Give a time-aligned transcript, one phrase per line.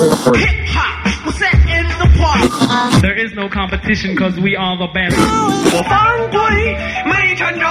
[0.00, 3.02] Hip hop was set in the park.
[3.02, 5.16] There is no competition because we are the best.
[5.16, 7.66] 我犯规没成功。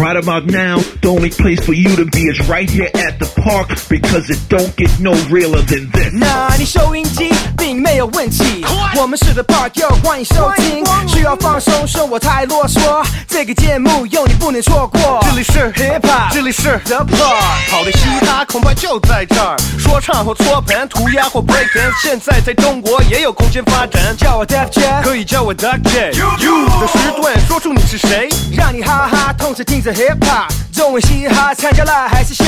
[0.00, 3.26] Right about now, the only place for you to be is right here at the
[3.40, 6.12] park because it don't get no realer than this.
[6.12, 7.30] 那你收音机
[7.61, 8.65] 并没有问题，
[8.95, 10.83] 我们是 The Park，又欢迎收听。
[11.07, 15.19] 需要放松，说我太啰嗦，这个节目有你不能错过。
[15.21, 19.55] 这里是 Hip Hop，这里是 The Park，好的嘻哈恐怕就在这儿。
[19.77, 24.17] 说唱或搓盘，涂鸦或 break dance，现在在中国也有空间发展。
[24.17, 26.13] 叫我 Def Jam，可以叫我 Duck J。
[26.43, 28.27] You 的时段，说出你是谁。
[28.57, 32.43] 让你哈哈同时听着 Hip Hop，中文嘻哈参加了还是瞎？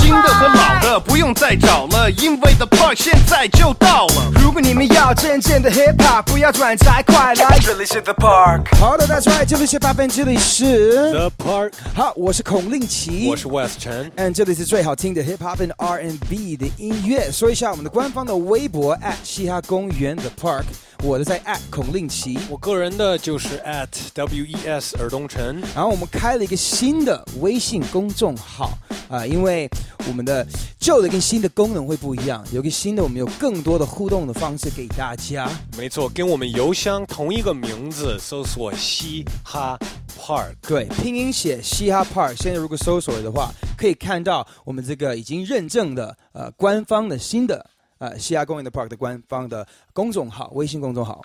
[0.00, 4.32] 新的和老的不用再找了，因为 The Park 现在就到了。
[4.42, 7.58] 如果你们要真正的 Hip Hop，不要转载，快来！
[7.60, 8.74] 这里是 The Park。
[8.80, 14.10] 好的，That's right，这里是八分，这里是 The Park，好，我是孔令奇，我是 West 陈。
[14.12, 17.30] and 这里是最好听的 Hip Hop and R&B 的音乐。
[17.30, 20.64] 说一下我们的官方的微博 at 嘻哈公园 The Park，
[21.02, 22.38] 我的在 at 孔令奇。
[22.48, 25.60] 我个人的就是 at W E S 尔东城。
[25.74, 28.72] 然后我们开了一个新的微信公众号
[29.08, 29.68] 啊、因为
[30.08, 30.44] 我们的
[30.80, 35.48] 旧的跟新的功能会不一样，有个新的，我们有更多的互动的方式给大家。
[35.78, 39.78] 没错，跟我们邮箱同一个名字，搜索嘻哈
[40.18, 40.54] Park。
[40.62, 47.64] 对，拼音写嘻哈 Park，现在如果搜索的话，可以看到我们这个已经认证的呃官方的新的
[47.98, 51.20] 呃西雅公园的 Park 的官方的公众号，微信公众号。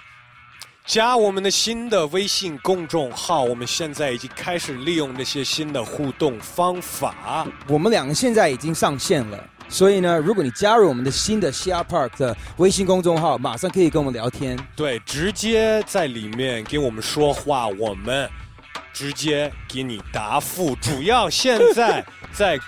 [0.84, 7.46] 加我们的新的微信公众号，我们现在已经开始利用这些新的互动方法。
[7.68, 14.58] 我们两个现在已经上线了，所以呢，如果你加入我们的新的西雅 Park 的微信公众号，马上可以跟我们聊天。
[14.76, 18.28] 对，直接在里面跟我们说话，我们
[18.92, 20.76] 直接给你答复。
[20.78, 22.60] 主要现在 在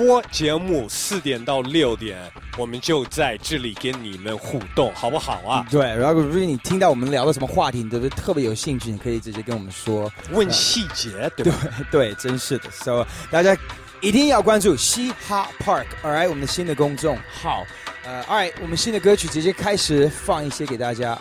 [0.00, 2.18] 播节目四点到六点，
[2.56, 5.66] 我们就在这里跟你们互动，好不好啊？
[5.70, 10.10] 对，然后如果你听到我们聊的什么话题，你对不对特别有兴趣，你可以直接跟我们说。
[10.30, 11.58] 问细节，对对吧？
[11.90, 12.70] 对，真是的。
[12.70, 13.54] So 大家
[14.00, 17.66] 一定要关注嘻哈 Park，All right，我们的新的公众号。
[18.06, 21.18] 呃，All right，我们新的歌曲直接开始放一些给大家。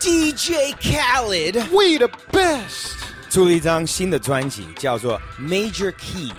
[0.00, 2.94] DJ Khaled We the best。
[3.28, 6.32] 出了一张新的专辑，叫做 Major Key。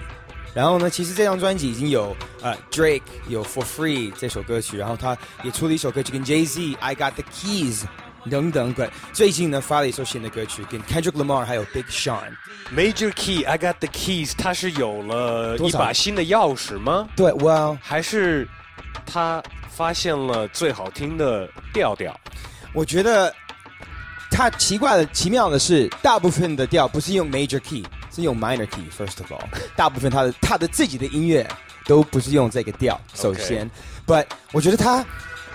[0.53, 7.83] 然后呢，其实这张专辑已经有呃 Drake 有 For Free 这首歌曲，然后他也出了一首歌曲跟 Jay Z I Got the Keys
[8.29, 8.73] 等等。
[8.73, 12.31] 对，最近呢发了一首新的歌曲，跟 Kendrick Lamar 还有 Big Sean。
[12.75, 14.33] Major Key, I got the keys。
[14.37, 17.07] 他是有了一把新的钥匙吗？
[17.15, 18.47] 对，Well，还是
[19.05, 22.19] 他发现了最好听的调调？
[22.73, 23.33] 我觉得
[24.29, 27.85] 他奇怪的、奇妙的是，大部分的调不是用 major key，
[28.17, 28.83] 是用 minor key。
[28.89, 29.44] First of all，
[29.75, 31.47] 大部分他的他的自己的音乐
[31.85, 33.00] 都不是用这个调。
[33.13, 33.69] 首先
[34.07, 35.05] ，But 我觉得他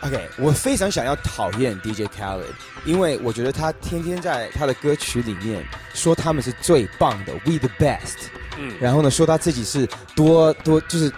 [0.02, 2.44] ，OK，我非常想要讨厌 DJ Khaled，
[2.84, 8.28] 因为我觉得他天天在他的歌曲里面说他们是最棒的，We the best。
[8.56, 11.12] 嗯，然后呢，说他自己是多多就是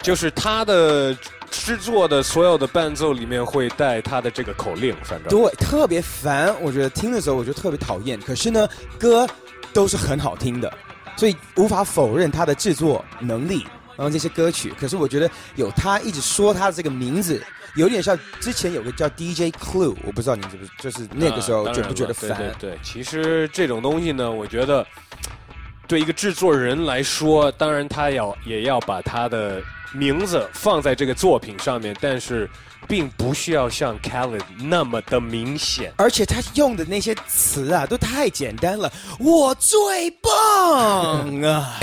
[0.00, 1.16] 就是他的
[1.50, 6.54] 制作的所有的伴奏里面会带他的这个口令，反正对，特别烦。
[6.62, 8.18] 我觉得听的时候我就特别讨厌。
[8.20, 8.66] 可是呢，
[8.98, 9.28] 歌
[9.72, 10.72] 都是很好听的，
[11.16, 13.66] 所以无法否认他的制作能力。
[13.94, 17.44] 然后这些歌曲，可是我觉得有他一直说他的这个名字，
[17.76, 22.54] 有点像之前有个叫 DJ Clue，我不知道你知不就是那个时候啊觉不觉得烦？
[22.58, 24.84] 对，其实这种东西呢，我觉得
[25.86, 29.62] 对一个制作人来说，当然他要也要把他的
[29.92, 32.48] 名字放在这个作品上面，但是
[32.88, 35.92] 并不需要像 Khaled 那么的明显。
[35.96, 41.78] 而且他用的那些词啊，都太简单了，我最棒啊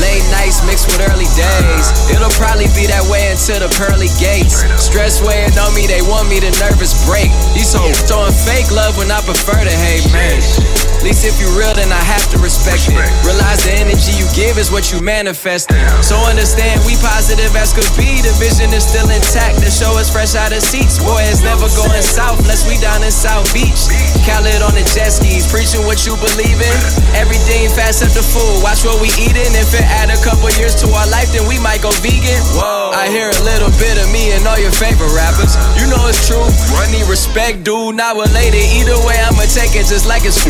[0.00, 1.86] ！Late nights mixed with early days.
[2.10, 4.62] It'll probably be that way until the pearly gates.
[4.78, 7.30] Stress weighing on me, they want me to nervous break.
[7.54, 10.85] These hoes throwing fake love when I prefer to hate, man.
[11.06, 12.98] At least if you real, then I have to respect it.
[13.22, 15.70] Realize the energy you give is what you manifest.
[16.02, 18.18] So understand we positive as could be.
[18.26, 19.62] The vision is still intact.
[19.62, 20.98] The show is fresh out of seats.
[20.98, 23.86] Boy, it's never going south unless we down in South Beach.
[24.26, 26.76] Khaled on the jet skis, preaching what you believe in.
[27.14, 28.66] Everything fast up the food.
[28.66, 29.54] Watch what we eating.
[29.54, 32.42] If it add a couple years to our life, then we might go vegan.
[32.58, 32.90] Whoa.
[32.90, 35.54] I hear a little bit of me and all your favorite rappers.
[35.54, 35.78] Uh-huh.
[35.78, 36.42] You know it's true.
[36.74, 37.94] I need respect, dude.
[37.94, 38.58] Not related.
[38.82, 40.42] Either way, I'ma take it just like it's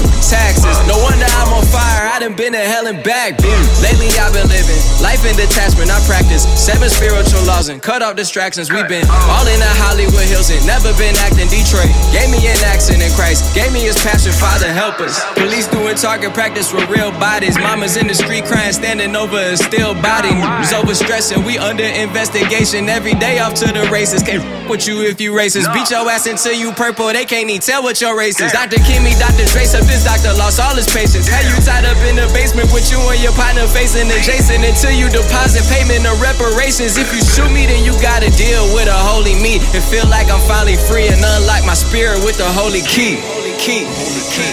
[0.46, 0.78] taxes.
[0.87, 2.06] No wonder I'm on fire.
[2.06, 3.34] I done been to hell and back.
[3.82, 5.90] Lately, I've been living life in detachment.
[5.90, 6.46] I practice.
[6.54, 8.70] Seven spiritual laws and cut off distractions.
[8.70, 11.90] We've been all in the Hollywood Hills and never been acting Detroit.
[12.14, 13.43] Gave me an accent in Christ.
[13.54, 15.19] Gave me his passion, Father, help us.
[15.34, 17.58] Police doing target practice with real bodies.
[17.58, 20.34] Mamas in the street crying, standing over a still body.
[20.62, 21.42] Was over stressing.
[21.44, 24.22] We under investigation every day off to the races.
[24.22, 25.72] Can't f- with you if you racist.
[25.75, 27.06] Beat your ass until you purple.
[27.12, 28.52] They can't even tell what your race is.
[28.52, 28.76] Dr.
[28.87, 29.46] Kimmy, Dr.
[29.50, 31.27] Dre, up this doctor lost all his patience.
[31.27, 34.93] Had you tied up in the basement with you and your partner facing adjacent until
[34.93, 37.00] you deposit payment of reparations.
[37.00, 40.29] If you shoot me, then you gotta deal with a holy me and feel like
[40.29, 43.19] I'm finally free and unlock my spirit with the holy key.
[43.33, 43.88] Holy key.
[43.88, 44.53] Holy key.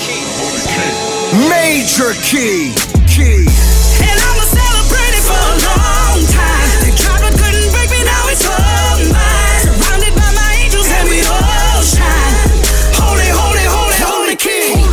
[0.00, 0.22] Key.
[1.50, 2.70] Major key.
[3.10, 3.42] Key.
[4.06, 6.68] And I'ma celebrate it for a long time.
[6.86, 9.60] They tried but couldn't break me, now it's all mine.
[9.66, 12.34] Surrounded by my angels and we all shine.
[13.02, 14.83] Holy, holy, holy, holy king.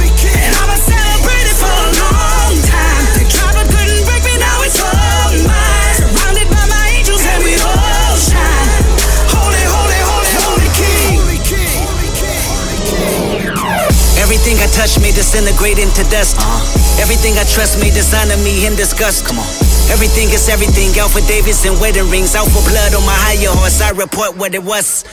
[14.32, 16.40] Everything I touch may disintegrate into dust.
[16.40, 17.04] Uh-huh.
[17.04, 19.28] Everything I trust may dishonor me in disgust.
[19.28, 19.50] Come on.
[19.92, 20.96] Everything is everything.
[20.96, 22.32] Alpha Davis and wedding rings.
[22.32, 23.84] Out for blood on my higher horse.
[23.84, 25.04] I report what it was.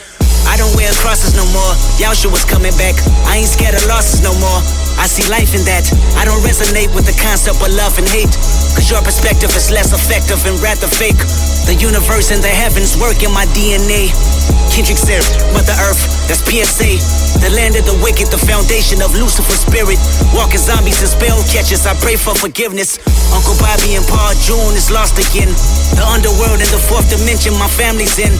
[0.47, 1.75] I don't wear crosses no more.
[1.99, 2.95] Yausha was coming back.
[3.27, 4.63] I ain't scared of losses no more.
[4.95, 5.83] I see life in that.
[6.15, 8.31] I don't resonate with the concept of love and hate.
[8.71, 11.19] Cause your perspective is less effective and rather fake.
[11.65, 14.13] The universe and the heavens work in my DNA.
[14.69, 17.01] Kendrick said, Mother Earth, that's PSA.
[17.41, 19.97] The land of the wicked, the foundation of Lucifer's spirit.
[20.35, 22.99] Walking zombies and spell catchers, I pray for forgiveness.
[23.33, 25.49] Uncle Bobby and Paul June is lost again.
[25.97, 28.31] The underworld and the fourth dimension, my family's in.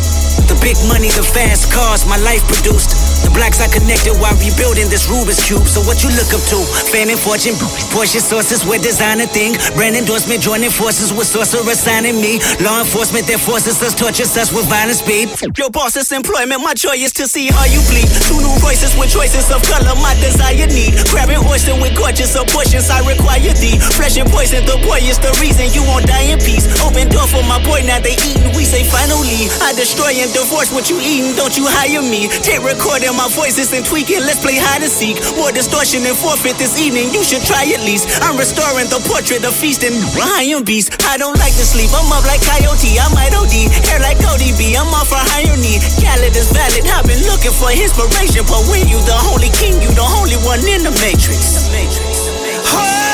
[0.45, 3.08] The big money, the fast cars, my life produced.
[3.29, 5.61] The blacks I connected while rebuilding this Rubik's Cube.
[5.69, 6.57] So what you look up to?
[6.89, 7.53] Fame and fortune,
[7.93, 9.53] Porsche sources with designer thing.
[9.77, 12.41] Brand endorsement, joining forces with sorcerer signing me.
[12.57, 15.29] Law enforcement that forces us, tortures us with violent speed.
[15.61, 18.09] Your boss's employment, my joy is to see how you bleed.
[18.25, 20.97] Two new voices with choices of color, my desire need.
[21.13, 23.77] Grabbing oyster with gorgeous abortions, I require thee.
[23.93, 26.65] Flesh and poison, the boy is the reason you won't die in peace.
[26.81, 28.49] Open door for my boy, now they eating.
[28.57, 31.37] We say finally, I destroy and divorce what you eating.
[31.37, 32.25] Don't you hire me?
[32.41, 34.23] Take recording my voices and tweaking.
[34.23, 35.19] Let's play hide and seek.
[35.35, 37.11] More distortion and forfeit this evening.
[37.11, 38.07] You should try at least.
[38.23, 39.91] I'm restoring the portrait of feasting.
[40.15, 40.95] Lion beast.
[41.03, 41.91] I don't like to sleep.
[41.91, 42.95] I'm up like coyote.
[42.95, 43.67] I might OD.
[43.91, 44.71] Hair like Cody B.
[44.79, 45.83] I'm off for higher need.
[45.99, 46.87] Khaled is valid.
[46.87, 50.63] I've been looking for inspiration, but when you the holy king, you the only one
[50.63, 51.67] in the matrix.
[51.67, 52.31] The matrix.
[52.71, 53.08] Oh,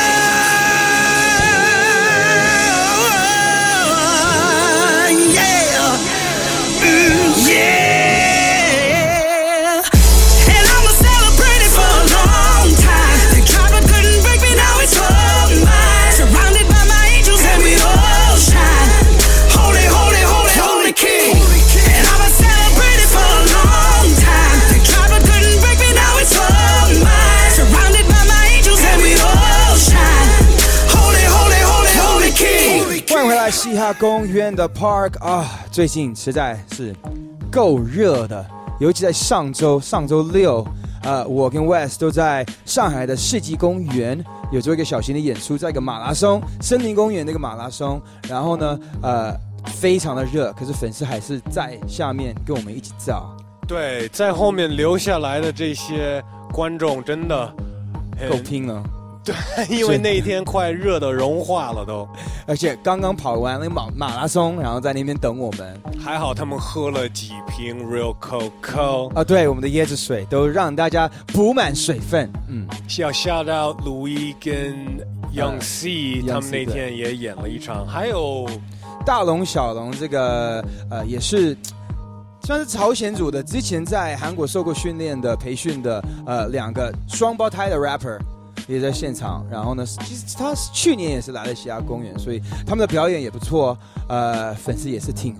[33.68, 35.58] 嘻哈公园的 Park 啊！
[35.72, 36.94] 最近实在是
[37.50, 38.46] 够热的，
[38.78, 40.64] 尤其在上周上周六，
[41.02, 48.00] 呃，我跟 West 都在上海的世纪公园有做一个小型的演出，在一个马拉松，森林公园那个马拉松。
[48.28, 53.36] 然后呢，呃，非常的热，可是粉丝还是在下面跟我们一起照，
[53.66, 56.22] 对，在后面留下来的这些
[56.52, 57.52] 观众真的
[58.30, 58.80] 够拼了。
[59.26, 59.34] 对，
[59.76, 62.08] 因为那一天快热的融化了都，
[62.46, 65.76] 而且刚刚跑完那个马马拉松，然后在那边等我们。
[65.98, 69.12] 还好他们喝了几瓶 Real Coco。
[69.14, 72.30] 啊，对，我们的椰子水都让大家补满水分。
[72.48, 72.64] 嗯，
[72.98, 74.76] 要 shout out 鲁伊跟
[75.34, 78.48] Young C，、他们那天也演了一场，还有
[79.04, 81.56] 大龙、小龙这个呃也是
[82.42, 88.16] 算是朝鲜族的，之前在韩国受过训练的、培训的呃两个双胞胎的 rapper
[88.66, 89.46] 也在现场。
[89.50, 93.76] 然后呢，其实他去年也是来了嘻哈公园，所以他们的表演也不错，
[94.08, 95.34] 呃，粉丝也是挺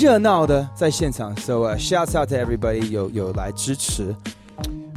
[0.00, 1.36] 热闹的在现场。
[1.36, 4.14] So、uh, shout out to everybody 有有来支持。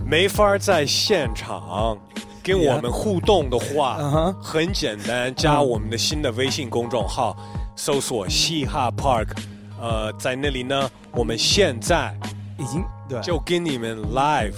[0.08, 1.98] 没法在现场
[2.44, 7.36] 跟我们互动的话很简单，加我们的新的微信公众号，
[7.76, 9.30] 搜索嘻哈 Park，
[9.82, 12.16] 呃，在那里呢，我们现在
[12.60, 14.54] 已经对就跟你们 live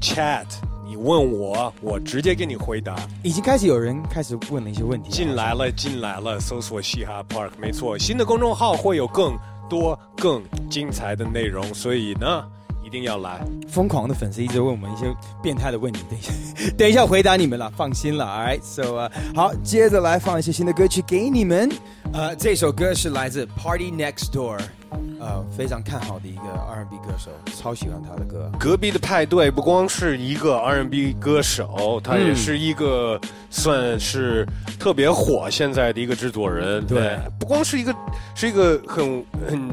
[0.00, 0.46] chat，
[0.92, 2.94] 你问我，我直接给你回答。
[3.22, 9.34] 已经开始有人开始问了一些问题，进来了，进来了，搜索嘻哈 Park，没错，新的公众号会有更
[9.70, 12.44] 多更精彩的内容，所以呢，
[12.84, 13.40] 一定要来。
[13.66, 15.06] 疯狂的粉丝一直问我们一些
[15.42, 16.32] 变态的问题，等一下，
[16.76, 21.70] 等一下回答你们了，放心了，All right，so、uh, 好，接着来放一些新的歌曲给你们。
[22.12, 24.60] 呃，这首歌是来自 Party Next Door，
[25.20, 28.50] 呃，非常看好的一个 R&B 歌手，超喜欢他的歌。
[28.58, 33.20] 隔壁的派对不光是一个 R&B 歌手，他也是一个
[33.50, 34.46] 算是
[34.78, 36.84] 特别火现在的一个制作人。
[36.86, 37.94] 对，不光是一个，
[38.34, 39.68] 是一个很很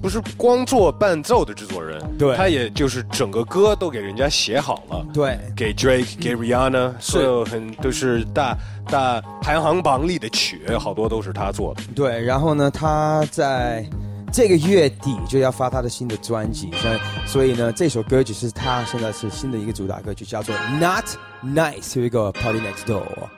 [0.00, 2.00] 不是光做伴奏的制作人。
[2.18, 5.04] 对他也就是整个歌都给人家写好了。
[5.12, 11.82] 对，给 Drake、给 Rihanna，所有很都是大大排行榜里的曲，好多都是他做的。
[11.94, 13.84] 对，然后呢，他在
[14.33, 21.05] 这个月底就要发他的新的专辑，所以所以呢，这首歌曲是他现在是新的一个主打歌曲，叫做 Not
[21.43, 23.29] Nice，有一个 Party Next Door。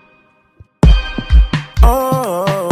[1.83, 2.69] Oh,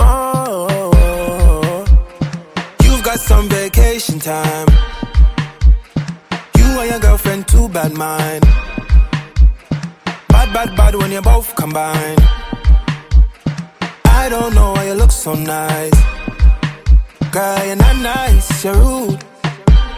[0.00, 1.84] oh,
[2.80, 4.66] you've got some vacation time.
[6.56, 8.44] You and your girlfriend, too bad mind.
[10.28, 12.16] Bad, bad, bad when you both combine.
[14.23, 15.99] I don't know why you look so nice.
[17.33, 19.21] Girl, you're not nice, you're rude.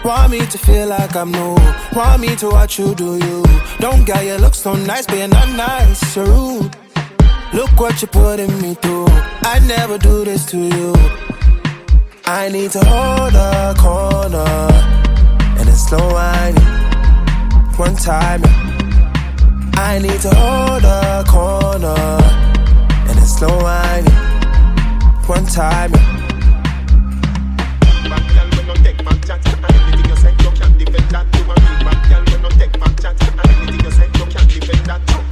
[0.03, 1.55] Want me to feel like I'm new.
[1.94, 3.44] Want me to watch you do you.
[3.77, 6.75] Don't get you look so nice, but you're not nice, you're rude.
[7.53, 9.05] Look what you're putting me through.
[9.51, 10.96] I'd never do this to you.
[12.25, 14.50] I need to hold a corner
[15.60, 16.63] and it's slow whining.
[17.77, 18.41] One time.
[19.75, 22.54] I need to hold a corner
[23.38, 24.13] slow whining.
[25.27, 26.25] One time, yeah.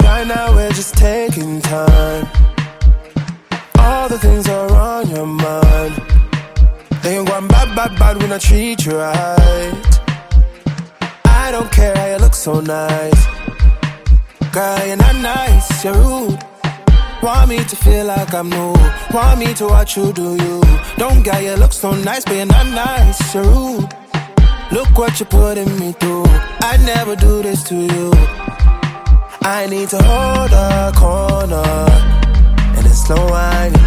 [0.02, 2.28] Right now we're just taking time.
[3.78, 5.94] All the things are on your mind.
[7.04, 10.00] They ain't going bad, bad, bad when I treat you right.
[11.26, 13.26] I don't care how you look so nice.
[14.52, 16.53] Girl, you're not nice, you're rude.
[17.24, 18.74] Want me to feel like I'm new.
[19.14, 20.62] Want me to watch you do you.
[20.98, 23.88] Don't get you look so nice, but you're not nice, you're rude.
[24.74, 26.26] Look what you're putting me through.
[26.28, 28.12] I'd never do this to you.
[29.42, 31.64] I need to hold a corner
[32.76, 33.80] and it's slow whining.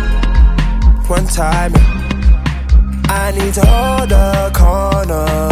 [1.07, 1.73] One time.
[3.09, 5.51] I need to hold a corner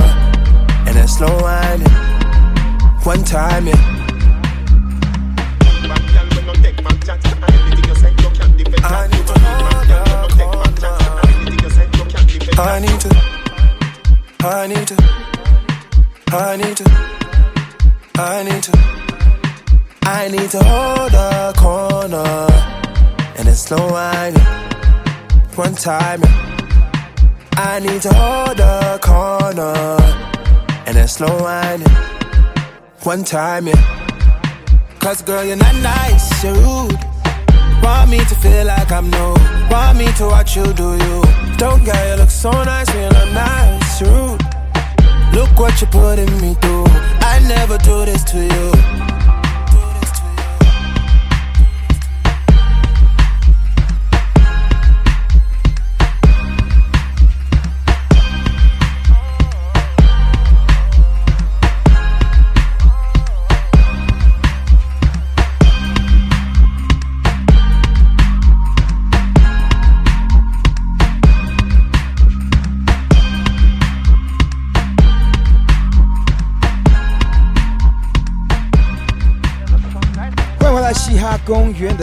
[0.88, 1.92] and it's slow whining.
[3.02, 4.03] One time, yeah.
[8.86, 9.34] I need to.
[12.56, 13.08] I need to.
[14.40, 14.96] I need to.
[16.32, 16.84] I need to.
[18.16, 18.72] I need to.
[20.02, 22.46] I need to hold a corner
[23.38, 24.42] and it's slow whining.
[25.56, 26.20] One time.
[27.56, 28.60] I need to hold
[29.00, 29.96] corner
[30.86, 31.34] and slow.
[33.04, 33.74] One time, yeah.
[34.98, 37.13] Cause girl, you're not nice, you're rude.
[37.84, 39.34] Want me to feel like I'm new.
[39.70, 41.22] Want me to watch you do you.
[41.58, 44.40] Don't get you look so nice when you're not nice, rude.
[45.34, 46.86] Look what you're putting me through.
[47.32, 48.53] I never do this to you.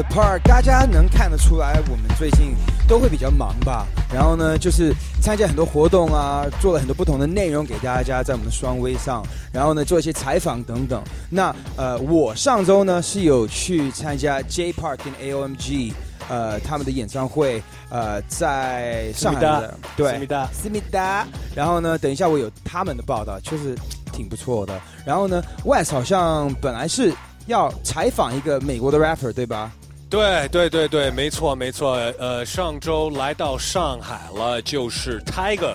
[0.02, 2.56] 的 Park，大家能看得出来，我们最近
[2.88, 3.86] 都会比较忙吧。
[4.12, 9.24] 然后呢，就是参加很多活动啊，做了很多不同的内容给大家，在我们的双微上。
[9.52, 11.04] 然后呢，做一些采访等等。
[11.30, 15.94] 那呃，我上周呢是有去参加 J Park 跟 AOMG
[16.30, 21.28] 呃他们的演唱会，呃，在上海的对思密达思密达。
[21.54, 23.76] 然后呢，等一下我有他们的报道，确实
[24.12, 24.80] 挺不错的。
[25.06, 27.14] 然后呢，West 好像本来是
[27.46, 29.72] 要采访一个美国的 rapper，对吧？
[30.12, 31.94] 对对对对，没错没错。
[32.20, 35.74] 呃，上周来到上海了，就是 Tiger，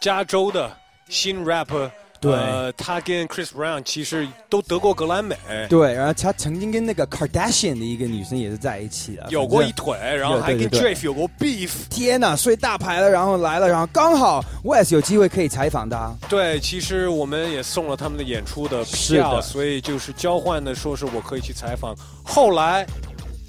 [0.00, 0.70] 加州的
[1.08, 1.90] 新 rapper。
[2.20, 5.34] 对呃，他跟 Chris Brown 其实都得过格莱美，
[5.68, 11.72] 对，然后他曾经跟那个 Kardashian 的一个女生也是在一起的，有过一腿，然后还跟 Drake 有过 beef。
[11.90, 16.16] 天呐，睡大牌了，然后来了，然后刚好 West 有机会可以采访他。
[16.28, 21.92] 对，其实我们也送了他们的演出的是票，的所以就是交换的，说是我可以去采访。
[22.22, 22.86] 后来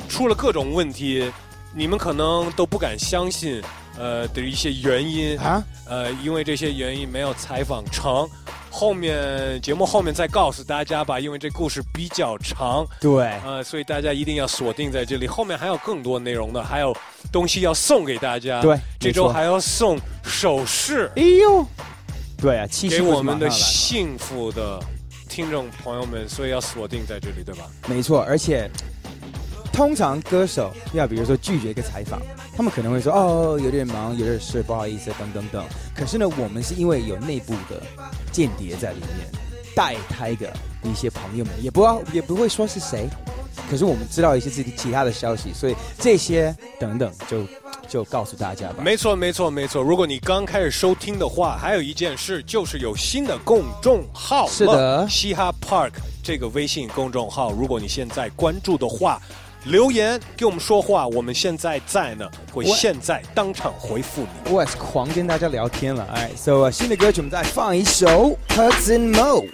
[0.08, 1.32] 出了各种问题，
[1.74, 3.62] 你们可能都不敢相信，
[3.98, 5.38] 呃的一些原因。
[5.40, 8.30] 啊，呃，因为这些原因没有采访成。
[8.70, 16.96] 后面节目后面再告诉大家吧，因为这故事比较长，对，呃，所以大家一定要锁定在这里，后面还有更多内容的，还有
[17.32, 18.62] 东西要送给大家。
[18.62, 21.12] 对这周还要送首饰。
[21.16, 21.64] 哎呦，
[22.36, 23.48] 对啊，七夕给我们的。
[23.52, 24.80] 幸福的
[25.30, 27.66] 听众朋友们，所以要锁定在这里，对吧？
[27.88, 28.68] 没错，而且
[29.74, 32.22] 通常歌手要比如说拒绝一个采访，
[32.56, 35.66] 他们可能会说哦有点忙，有点事，不好意思，等等等。
[35.96, 37.82] 可是呢，我们是因为有内部的
[38.32, 39.28] 间谍在里面，
[39.76, 40.52] 带 Tiger
[40.84, 43.10] 的一些朋友们，也不要也不会说是谁，
[43.68, 47.44] 可是我们知道一些自己其他的消息，所以这些等等就
[47.90, 48.76] 就告诉大家吧。
[48.84, 49.82] 没错，没错，没错。
[49.82, 59.20] 如果你刚开始收听的话，还有一件事就是有新的公众号了，是的嘻哈 Park 这个微信公众号，如果你现在关注的话，
[59.66, 64.52] 留言给我们说话，我们现在在呢，会现在当场回复你。
[64.52, 69.46] 我也是狂跟大家聊天了，哎，so、新的歌曲我们再放一首 Hudson Mo。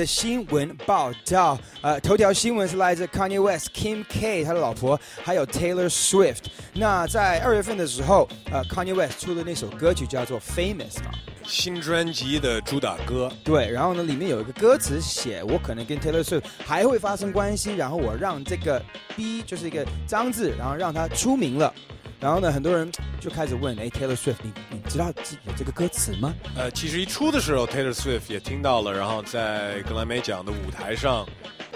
[0.00, 1.58] 的新闻报道。
[1.82, 6.44] 呃，头条新闻是来自 Kanye West、Kim K 他的老婆，还有 Taylor Swift。
[6.72, 11.10] 那在二月份的时候，呃，Kanye West 出的那首歌曲叫做《Famous》嘛，
[11.44, 18.82] 新专辑的主打歌，对，然后呢，里面有一个歌词写我可能跟 Taylor Swift 还会发生关系，然后我让这个
[19.14, 21.72] B 就是一个张字，然后让他出名了。
[22.20, 25.06] 然后呢，很多人就开始问，哎，Taylor Swift，你你知道
[25.46, 26.34] 有这个歌词吗？
[26.54, 31.26] 呃，其实一出的时候，Taylor Swift 也听到了，然后在格莱美奖的舞台上，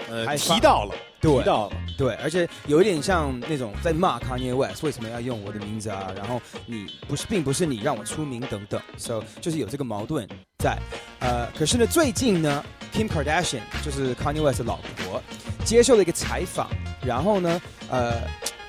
[0.07, 1.75] 呃，还提到了，对提到了。
[1.97, 6.13] 对，而且有一点像那种在骂 Kanye West 为什么要用我的名字啊？
[6.15, 10.27] 然后你不是，并不是你让我出名等等，so 就是有这个矛盾
[10.59, 10.77] 在。
[11.21, 15.23] 呃，可是呢，最近呢，Kim Kardashian 就是 Kanye West 的老婆，
[15.63, 16.69] 接受了一个采访，
[17.01, 18.21] 然后呢，呃，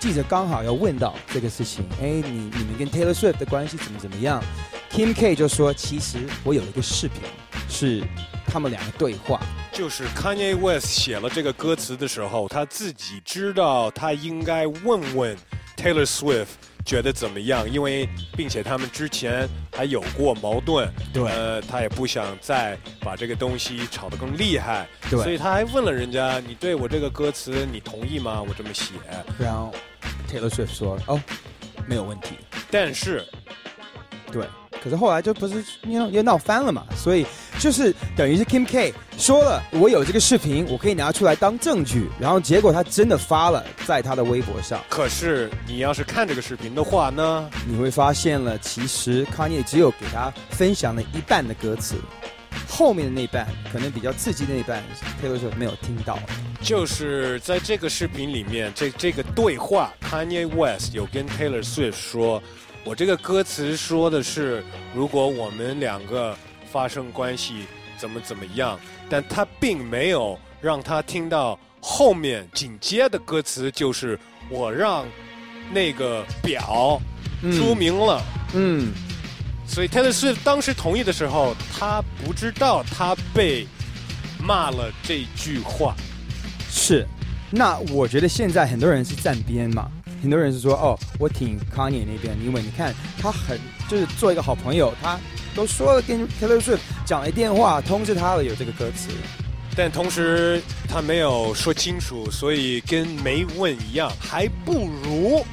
[0.06, 4.40] 记者刚好要问到这个事情，哎，你你们跟 Taylor Swift 的关系怎么怎么样
[4.88, 7.22] ？Kim K 就说，其实我有一个视频
[7.68, 8.04] 是
[8.46, 9.40] 他们两个对话，
[9.72, 15.36] 就是 Kanye West 写了这个歌词的时候，他自己知道他应该问问
[15.76, 16.46] Taylor Swift
[16.86, 19.46] 觉得怎么样，因为并且他们之前
[19.76, 21.24] 还有过矛盾，对。
[21.24, 25.20] 呃，他也不想再把这个东西炒得更厉害，对。
[25.20, 28.40] 所以他还问了人家，你对我这个歌词你同意吗？
[28.40, 28.94] 我这么写，
[29.36, 29.74] 然后
[30.30, 31.20] Taylor Swift 说：“哦，
[31.88, 32.36] 没有问题。
[32.70, 33.24] 但是”
[34.32, 34.46] 对，
[34.82, 37.26] 可是后来就不是又又闹翻了嘛，所以
[37.58, 51.96] 就是等于是 Kim K 说了，我有这个视频，我可以拿出来当证据，然后结果他真的发了在他的微博上，可是你要是看这个视频的话呢，你会发现了，其实 Kanye 只有给他分享了一半的歌词，
[52.68, 54.82] 后面的那半可能比较刺激的那半
[55.22, 56.18] ，Taylor Swift 没有听到。
[56.62, 62.42] 就是在这个视频里面，这这个对话，Kanye West 有跟 Taylor Swift 说，
[62.86, 64.62] 我这个歌词说的是，
[64.94, 66.38] 如果我们两个
[66.70, 67.64] 发生关系，
[67.98, 68.78] 怎么怎么样，
[69.10, 74.16] 但他并没有让他听到后面紧接的歌词，就是
[74.48, 75.04] 我让
[75.72, 77.02] 那个表
[77.58, 78.22] 注明了，
[78.54, 78.92] 嗯，
[79.66, 83.66] 所以 Taylor Swift 当时同意的时候，他不知道他被
[84.40, 85.96] 骂了这句话。
[86.70, 87.04] 是，
[87.50, 89.90] 那我觉得现在很多人是站边嘛，
[90.26, 93.56] 很多人是说哦，我挺 Kanye 那边，因为你看他很
[93.88, 95.16] 就是做一个好朋友，他
[95.54, 99.10] 都说了跟 Taylor Swift 讲了电话，通知他了有这个歌词。
[99.76, 105.46] 但同时他没有说清楚，所以跟没问一样，还不如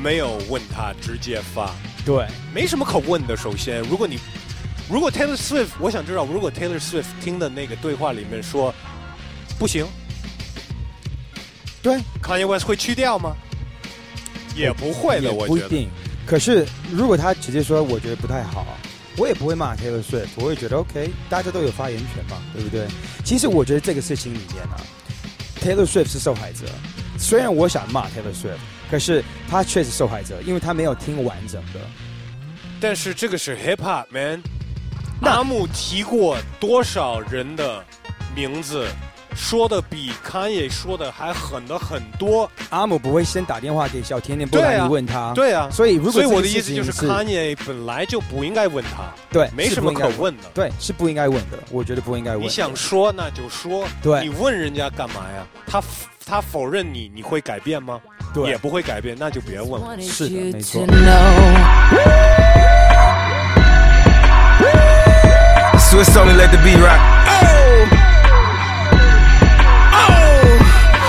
[0.00, 3.36] 没有问他直接发，对，没什么可问的。
[3.36, 4.20] 首先，如果你
[4.88, 8.72] 如果 Taylor Swift，我想知道，如果 Taylor Swift 听的那个对话里面说
[9.58, 9.84] 不行，
[11.82, 13.36] 对，Kanye West 会去掉吗？
[14.56, 15.68] 也不会的，我觉得。
[15.68, 15.88] 不一定。
[16.26, 18.66] 可是如果他直接说我觉得不太好，
[19.16, 22.86] 我也不会骂 Taylor Swift，我会觉得 OK，大家都有发言权嘛，对不对？
[23.24, 24.76] 其实我觉得这个事情里面啊
[25.62, 26.64] ，Taylor Swift 是受害者。
[27.18, 28.58] 虽然我想骂 Taylor Swift，
[28.90, 31.80] 可是他确实受害者，因为他没有听完整的。
[32.80, 34.42] 但是这个是 Hip Hop Man，
[35.22, 37.82] 阿木提过多少人的
[38.34, 38.86] 名字，
[39.36, 42.50] 说的比 Kanye 说的还狠的很多。
[42.70, 50.44] 阿姆不会先打电话给小甜甜布兰妮问他，对啊，所以如果所以我的意思就是，Kanye 本来就不应该问他，对，没什么可问的。
[50.54, 52.42] 对，是不应该问的，我觉得不应该问。
[52.42, 55.46] 你想说那就说，对你问人家干嘛呀？
[55.66, 55.82] 他
[56.24, 58.00] 他否认你，你会改变吗？
[58.34, 60.00] 对也不会改变，那就别问了。
[60.00, 60.84] 是的，没错。
[65.78, 67.95] Swiss only let the beat rock.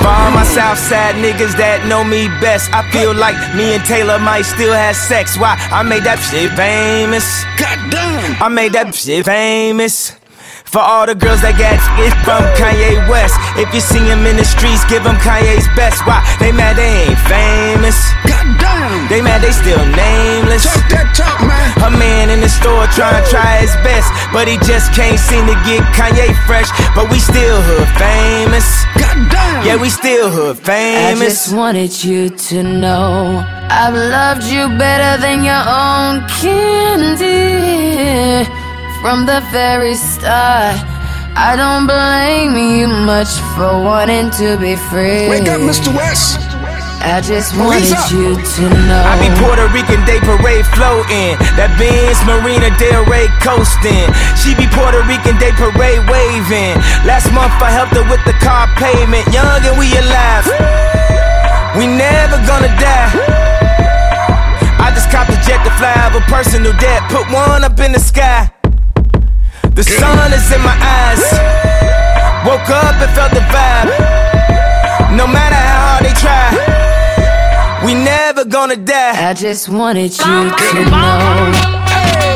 [0.08, 4.15] For all my Southside niggas that know me best, I feel like me and Taylor
[4.15, 5.36] might still have sex.
[5.36, 5.60] Why?
[5.67, 7.28] I made that shit famous.
[7.60, 8.39] Goddamn!
[8.39, 10.15] I made that shit famous.
[10.63, 13.36] For all the girls that got it from Kanye West.
[13.60, 16.00] If you see him in the streets, give him Kanye's best.
[16.08, 16.24] Why?
[16.39, 18.00] They mad they ain't famous.
[18.24, 19.12] Goddamn!
[19.12, 20.63] They mad they still nameless.
[20.63, 21.76] Talk that talk, man.
[22.08, 25.46] A man in the store trying to try his best, but he just can't seem
[25.46, 26.70] to get Kanye fresh.
[26.96, 28.67] But we still hood famous.
[28.96, 29.65] Goddamn!
[29.67, 31.04] Yeah, we still hood famous.
[31.04, 31.34] I famous.
[31.34, 37.28] just wanted you to know I've loved you better than your own candy
[39.02, 40.78] from the very start.
[41.36, 45.28] I don't blame you much for wanting to be free.
[45.28, 45.93] Wake up, Mr.
[45.93, 46.39] West.
[46.99, 49.01] I just wanted you to know.
[49.05, 51.38] I be Puerto Rican Day Parade floating.
[51.53, 54.10] That Benz Marina Del Rey coasting.
[54.33, 56.75] She be Puerto Rican Day Parade waving.
[57.05, 59.29] Last month I helped her with the car payment.
[59.29, 60.45] Young and we alive.
[61.77, 63.13] We never gonna die.
[64.81, 67.05] I just copped a jet to fly over personal debt.
[67.13, 68.49] Put one up in the sky.
[69.77, 71.21] The sun is in my eyes.
[72.41, 73.93] Woke up and felt the vibe.
[75.13, 76.66] No matter how hard they try.
[77.88, 79.30] We never gonna die.
[79.30, 82.26] I just wanted you to know.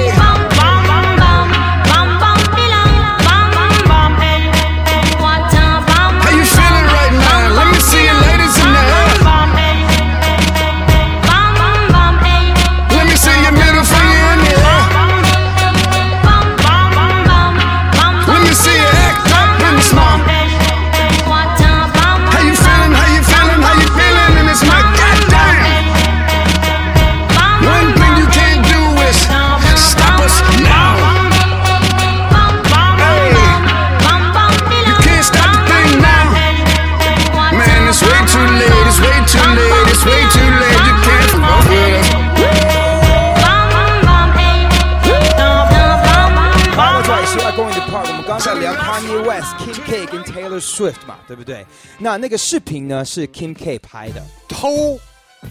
[50.62, 51.66] Swift 嘛，对不对？
[51.98, 55.00] 那那个视频呢是 Kim K 拍的，偷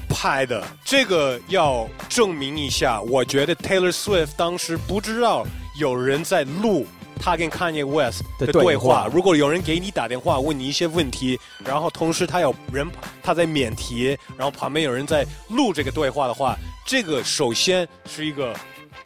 [0.08, 3.00] 拍的，这个要证明一下。
[3.02, 5.44] 我觉得 Taylor Swift 当时不知道
[5.78, 6.86] 有人在录
[7.20, 8.76] 他跟 Kanye West 的对的对。
[8.76, 12.86] 话如果有人给你打电话问你一些问题，然后同时他有人
[13.22, 18.54] 他在免提，然后旁边有人在录这个对话的话，这个首先是一个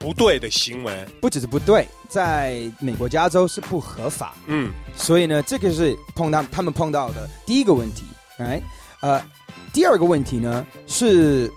[0.04, 1.06] 不对的行为。
[1.18, 4.34] 不只是不对，在美国加州是不合法。
[4.46, 8.04] 嗯，所以呢，这个是碰到他们碰到的第一个问题
[8.38, 8.60] ，right？
[9.00, 9.24] 呃，
[9.72, 11.50] 第二个问题呢是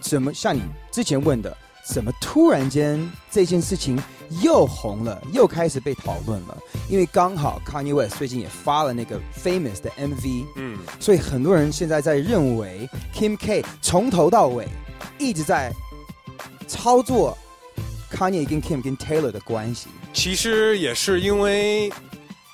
[0.00, 4.00] 怎么像你之前问的，怎么突然间这件事情
[4.42, 6.56] 又红了，又开始被讨论了？
[6.88, 14.68] 因为刚好 Kanye West 最近也发了那个 Famous 的 MV，嗯，所以很多人现在在认为 Kim K 从头到尾
[15.18, 15.72] 一直在
[16.66, 17.36] 操作
[18.10, 19.88] Kanye 跟 Kim 跟 Taylor 的关系。
[20.12, 21.90] 其实也是因为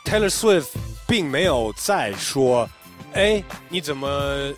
[0.05, 0.69] Taylor Swift
[1.07, 2.69] 并没有再说，
[3.13, 4.53] 哎，你怎么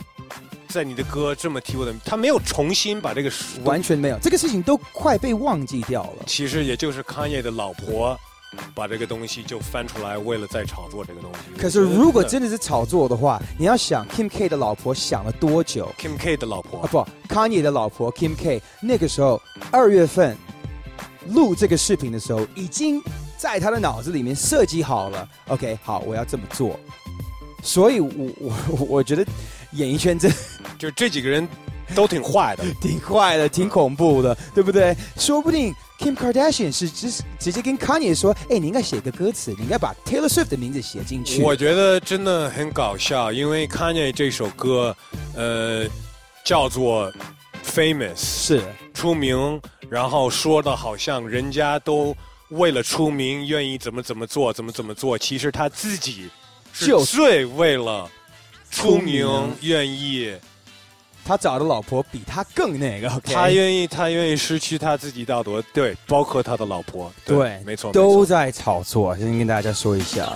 [0.68, 2.00] 在你的歌这么提我的名？
[2.04, 3.30] 他没有重新把这个
[3.64, 6.24] 完全没有，这个事情都快被忘记掉了。
[6.26, 8.18] 其实也就是 Kanye 的老婆
[8.74, 11.60] 把这个东西就翻出来，为了再炒作这个东西。
[11.60, 16.88] 可是如果真的是炒作的话，你要想 Kim K 的老婆想了多久 Kim K 的老婆啊？
[16.90, 20.36] 不，Kanye 的老婆 Kim K 那个时候二月份
[21.30, 23.02] 录这个视频的时候，已经
[23.36, 25.28] 在他的脑子里面设计好了。
[25.48, 26.78] OK，好，我要这么做。
[27.62, 28.54] 所以我我
[28.88, 29.26] 我觉得
[29.72, 30.30] 演艺圈这
[30.78, 31.46] 就这几个人
[31.94, 34.96] 都挺坏的， 挺坏的，挺恐怖的，对不对？
[35.16, 44.94] 说不定 Kim Kardashian 是直直接跟 Kanye 说：“哎，你应该写个歌词，你应该把 Taylor Swift 的名字写进去。”我觉得真的很搞笑，因为 Kanye 这首歌，
[45.34, 45.86] 呃，
[46.44, 47.12] 叫做
[47.64, 48.62] Famous，是
[48.96, 52.16] 出名，然后说的好像人家都
[52.48, 56.30] 为了出名愿意怎么怎么做，怎么怎么做，其实他自己
[56.72, 58.10] 是就最为了
[58.70, 60.34] 出名愿意。
[61.26, 63.08] 他找的老婆比他更那个？
[63.24, 69.14] 他愿意，他愿意失去他自己道德，对，包括他的老婆，对，没错都在炒作。
[69.18, 70.32] 先跟大家说一下，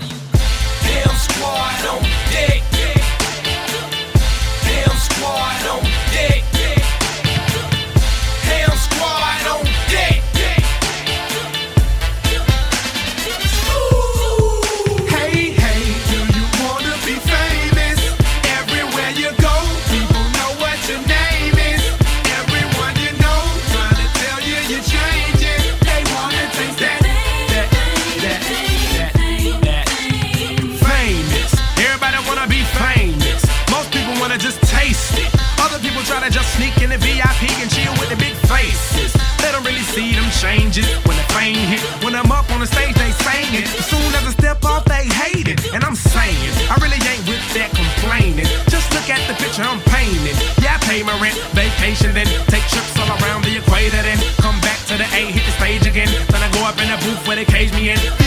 [40.40, 41.84] changes when the fame hit.
[42.00, 43.68] When I'm up on the stage, they sing it.
[43.68, 45.60] As soon as I step off, they hate it.
[45.74, 48.48] And I'm saying, I really ain't with that complaining.
[48.72, 50.32] Just look at the picture I'm painting.
[50.64, 54.56] Yeah, I pay my rent, vacation, then take trips all around the equator, then come
[54.64, 56.08] back to the A, hit the stage again.
[56.32, 58.19] Then I go up in the booth where they cage me in.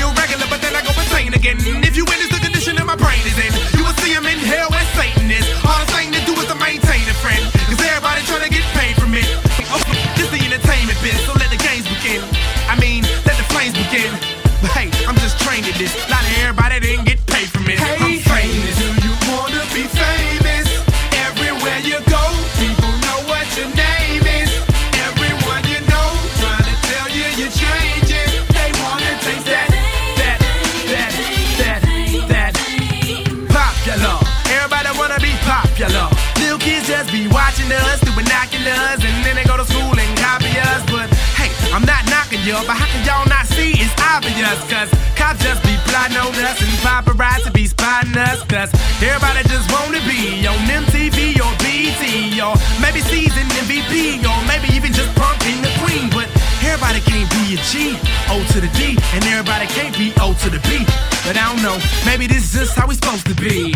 [42.44, 44.60] You, but how can y'all not see it's obvious?
[44.68, 48.44] Cause cops just be plotting on us and paparazzi be spotting us.
[48.52, 54.68] Cause everybody just wanna be on MTV or BT or maybe season MVP or maybe
[54.76, 56.12] even just punking the queen.
[56.12, 56.28] But
[56.68, 57.96] everybody can't be a G,
[58.28, 60.84] O to the D, and everybody can't be O to the B.
[61.24, 63.72] But I don't know, maybe this is just how we supposed to be.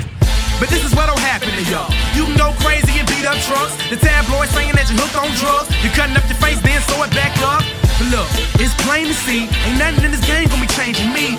[0.59, 1.87] But this is what'll happen to y'all.
[2.17, 3.77] You can go crazy and beat up trucks.
[3.93, 5.69] The tabloids saying that you're hooked on drugs.
[5.85, 7.76] You're cutting up your face, then sew it back up.
[8.11, 8.27] Look,
[8.63, 11.37] it's plain to see, ain't nothing in this game gonna be changing me.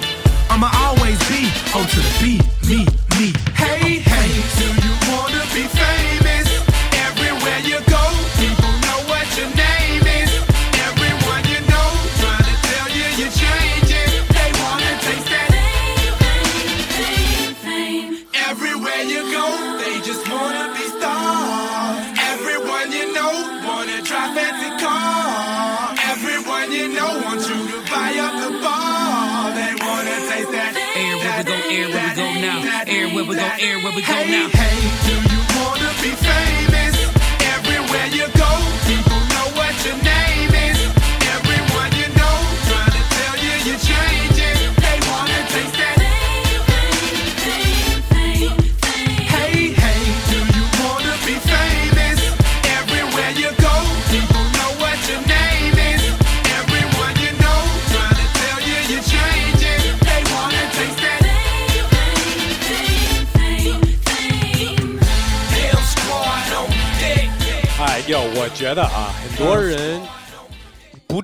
[0.51, 2.38] I'ma always be O to the B,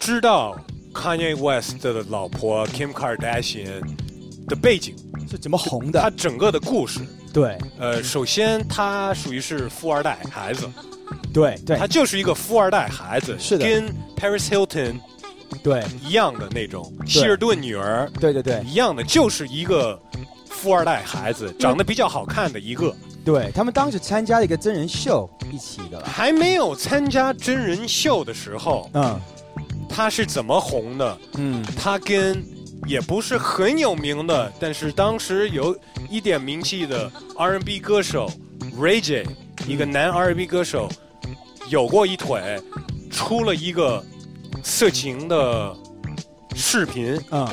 [0.04, 0.54] 知道
[0.92, 3.80] Kanye West 的老婆 Kim Kardashian
[4.46, 4.94] 的背景
[5.30, 7.00] 是怎么红的，他整个的故事。
[7.32, 10.70] 对，呃，首先他属于是富二代孩子，
[11.32, 13.64] 对对，他就是一个富二代孩子，是的。
[13.64, 15.00] 跟 Paris Hilton
[15.62, 15.82] 对。
[16.06, 18.62] 一样的那种，希尔顿女儿对对对。
[18.66, 19.98] 一样的，就是一个
[20.50, 22.94] 富二代孩子，长得比较好看的一个。
[23.24, 25.98] 对，他们当时参加了一个真人秀一起的。
[25.98, 29.18] 啦，还没有参加真人秀的时候，嗯
[29.94, 31.18] 他是怎么红的？
[31.34, 32.44] 嗯，他跟
[32.84, 35.76] 也不是很有名的，但是当时有
[36.10, 38.28] 一点名气的 R&B 歌手
[38.76, 39.24] Ray J，
[39.68, 40.88] 一个男 R&B 歌手，
[41.68, 42.60] 有过一腿，
[43.10, 44.04] 出了一个
[44.64, 45.76] 色情的
[46.56, 47.48] 视频，嗯，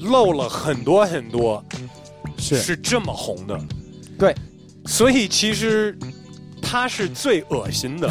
[0.00, 1.62] 露了很多很多，
[2.38, 2.56] 是。
[2.62, 3.60] 是这么红的，
[4.18, 4.34] 对，
[4.86, 5.96] 所以其实
[6.62, 8.10] 他是最恶心的。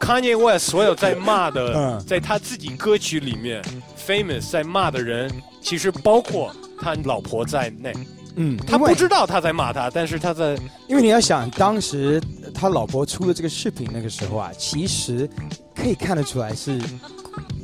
[0.00, 3.62] Kanye West 所有在骂的，嗯在他自己歌曲里面
[3.96, 7.92] ，famous 在骂的人，其实包括他老婆在内。
[8.36, 10.56] 嗯，他不知道他在骂他，但是他在
[10.88, 12.20] 因为你要想，当时
[12.54, 15.28] 他老婆出了这个视频那个时候啊，其实
[15.74, 16.80] 可以看得出来是
[17.19, 17.19] 故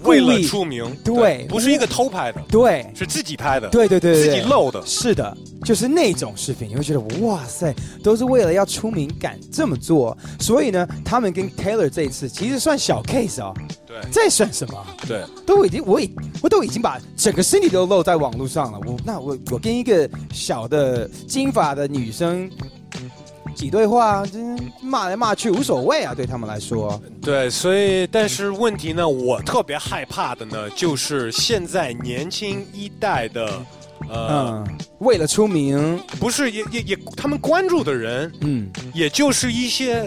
[0.07, 4.83] 为了出名，对，不是一个偷拍的，对，是自己拍的，对对对对自己露的。
[4.87, 10.17] 是的，就是那种视频，你会觉得哇塞，都是为了要出名敢这么做。
[10.41, 13.55] 所以呢，他们跟 Taylor 这一次其实算小 case 哦，
[13.87, 14.87] 对，这算什么？
[15.07, 16.11] 对，都已经我已
[16.43, 22.51] 我都已经把整个身体都露在网络上了，我那我我跟一个小的金发的女生
[23.57, 27.01] 几对话，真骂来骂去无所谓啊，对他们来说。
[27.23, 33.47] 对，所以但是问题呢，我特别害怕的呢，就是现在年轻一代的，
[34.11, 38.71] 呃，嗯，为了出名，不是也也也，他们关注的人，嗯。
[38.93, 40.07] 也就是一些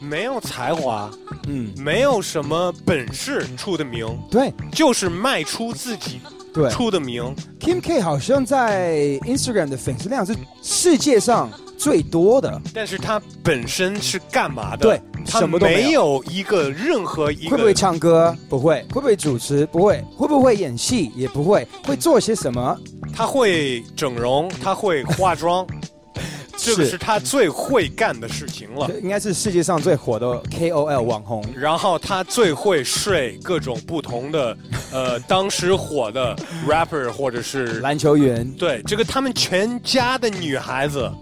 [0.00, 1.10] 没有才华，
[1.46, 6.20] 嗯，没有什么本事出的名，对，就是卖出自己
[6.52, 6.70] 对。
[6.70, 7.34] 出的名。
[7.60, 11.50] Kim K 好像在 Instagram 的粉丝量是世界上
[11.84, 14.78] 最多的，但是他本身是干嘛的？
[14.78, 18.34] 对他没有一个任何一个会不会唱歌？
[18.48, 18.80] 不会。
[18.90, 19.66] 会不会主持？
[19.66, 20.02] 不会。
[20.16, 21.12] 会不会演戏？
[21.14, 21.68] 也不会。
[21.86, 22.74] 会做些什么？
[23.14, 25.66] 他会整容，他会化妆，
[26.56, 28.90] 这个是他最会干的事情了。
[29.02, 31.44] 应该是世界上最火的 KOL 网红。
[31.54, 34.56] 然后他最会睡各种不同的，
[34.90, 36.34] 呃， 当时火的
[36.66, 41.12] rapper 或者是篮球员，对，这个他们全家的女孩子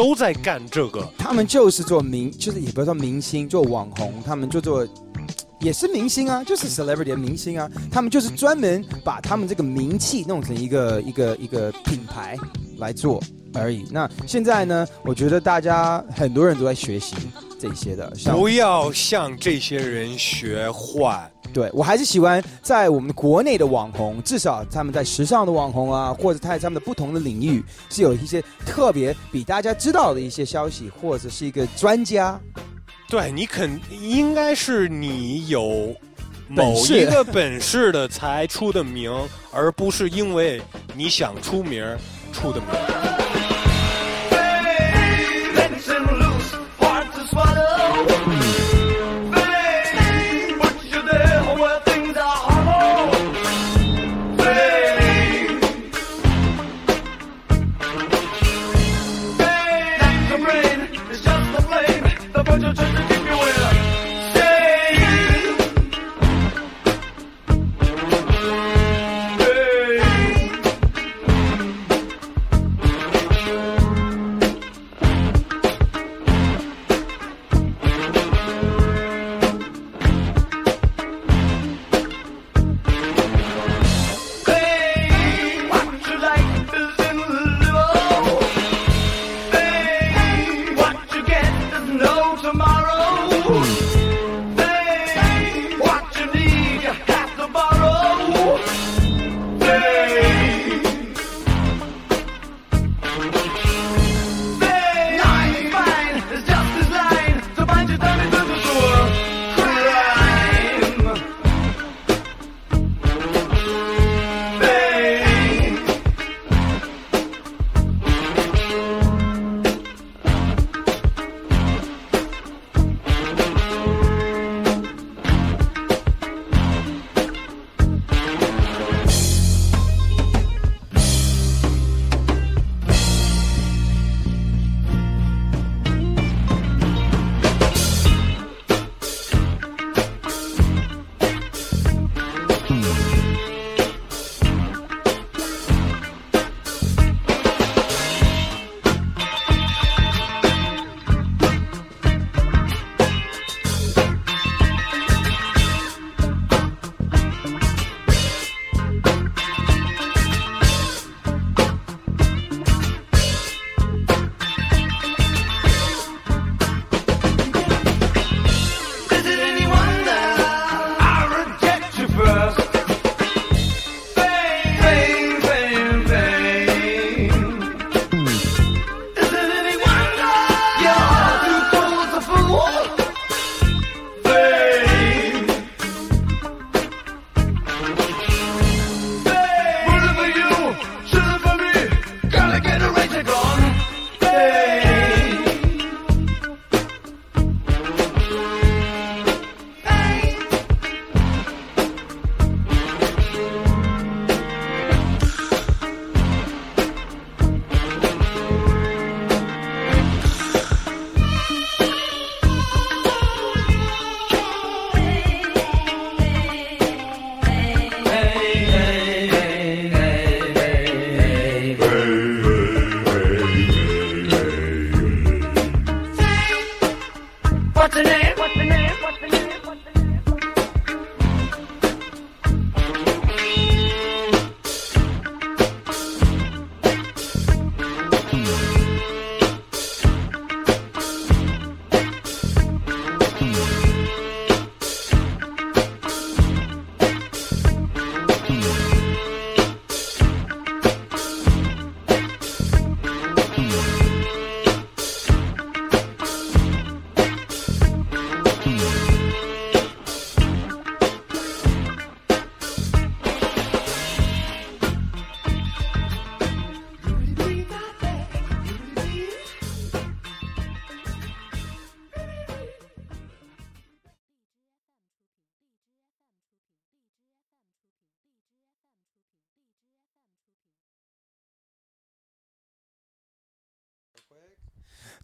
[0.00, 1.06] 都在干这个。
[1.18, 4.88] 他们就是做明，就是也不是说明星，做网红，他们就做。
[5.60, 12.34] 也是明星啊，就是 celebrity 的明星啊，他们就是专门把他们这个名气弄成一个一个一个品牌
[12.78, 13.84] 来做而已。
[13.90, 17.14] 那现在呢，我觉得大家很多人都在学习
[17.60, 21.30] 这些的，像不要向这些人学坏。
[21.52, 32.40] 对我还是喜欢在我们国内的网红，至少他们在时尚的网红啊，或者在他们的不同的领域是有一些特别比大家知道的一些消息，或者是一个专家。
[33.08, 35.92] 对你肯应该是你有
[36.46, 39.12] 某一个本事的才出的名，
[39.52, 40.62] 而不是因为
[40.94, 41.98] 你想出名儿
[42.32, 43.19] 出的名。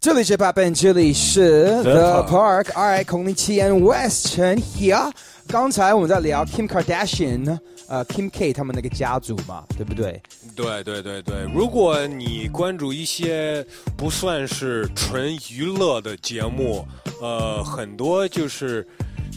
[0.07, 2.67] 这里是八本，这里是 The Park。
[2.67, 5.11] All right，孔令奇 and West 陈 here。
[5.49, 10.21] 刚才我们在聊 Kim Kardashian，呃，Kim K 他们那个家族嘛，对不对？
[10.55, 13.65] 对对对对，如果你关注一些
[13.97, 16.87] 不算是纯娱乐的节目，
[17.21, 18.87] 呃，很多就是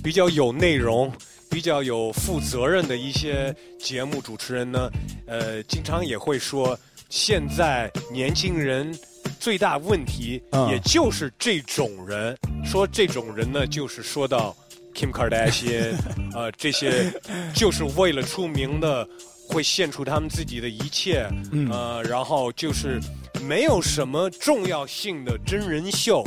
[0.05, 1.13] 比较有内容、
[1.51, 4.89] 比较有负责任的一些节目主持人呢，
[5.27, 8.97] 呃，经常也会说，现在年轻人
[9.41, 12.37] 最大问题，嗯也就是这种人。
[12.65, 14.55] 说这种人呢，就是说到
[14.95, 15.95] Kim Kardashian，
[16.35, 17.11] 呃，这些
[17.55, 19.09] 就是为了出名的，
[19.49, 23.01] 会献出他们自己的一切，嗯呃，然后就是
[23.43, 26.23] 没有什么重要性的真人秀。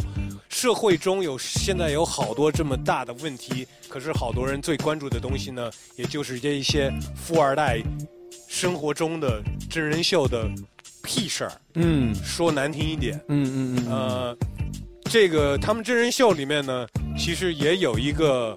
[0.50, 7.82] 社会中有现在有好多这么大的问题，可是好多人最关注的东西呢，也就是这一些富二代
[8.48, 10.48] 生活中的真人秀的
[11.04, 11.52] 屁事儿。
[11.76, 14.38] 嗯说难听一点，嗯嗯嗯，呃，
[15.06, 16.88] 这个他们真人秀里面呢，
[17.18, 18.56] 其实也有一个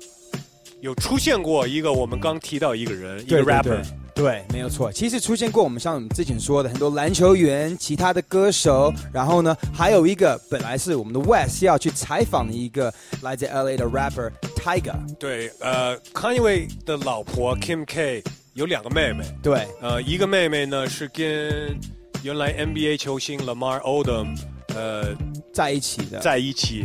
[0.80, 3.82] 有出现过一个我们刚提到一个人，一个对对 rapper，
[4.14, 4.90] 对对，没有错。
[4.90, 12.92] 其实出现过我们像我们之前说的很多篮球员、其他的歌手，然后呢，还有一个本来是我们的 West 要去采访的一个
[13.22, 14.94] 来自 LA 的 rapper Tiger。
[15.18, 18.22] 对，呃，Kanye 的老婆 Kim K
[18.54, 21.78] 有两个妹妹，对，呃，一个妹妹呢是跟
[22.26, 24.36] 原来 NBA 球星 Lamar Odom，
[24.74, 25.14] 呃，
[25.54, 26.18] 在一起的。
[26.18, 26.84] 在一起，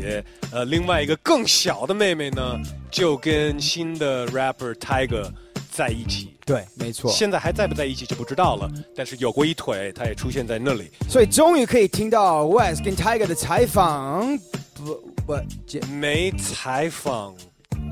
[0.51, 2.59] 呃，另外一个更小的妹妹呢，
[2.91, 5.27] 就跟新的 rapper Tiger
[5.71, 6.37] 在一起。
[6.45, 7.11] 对，没错。
[7.11, 10.91] 现在还在不在一起就不知道了，但是有过一腿，他也出现在那里。
[11.09, 14.37] 所以终于可以听到 West 跟 Tiger 的采访。
[14.75, 14.93] 不
[15.25, 15.35] 不，
[15.89, 17.33] 没采访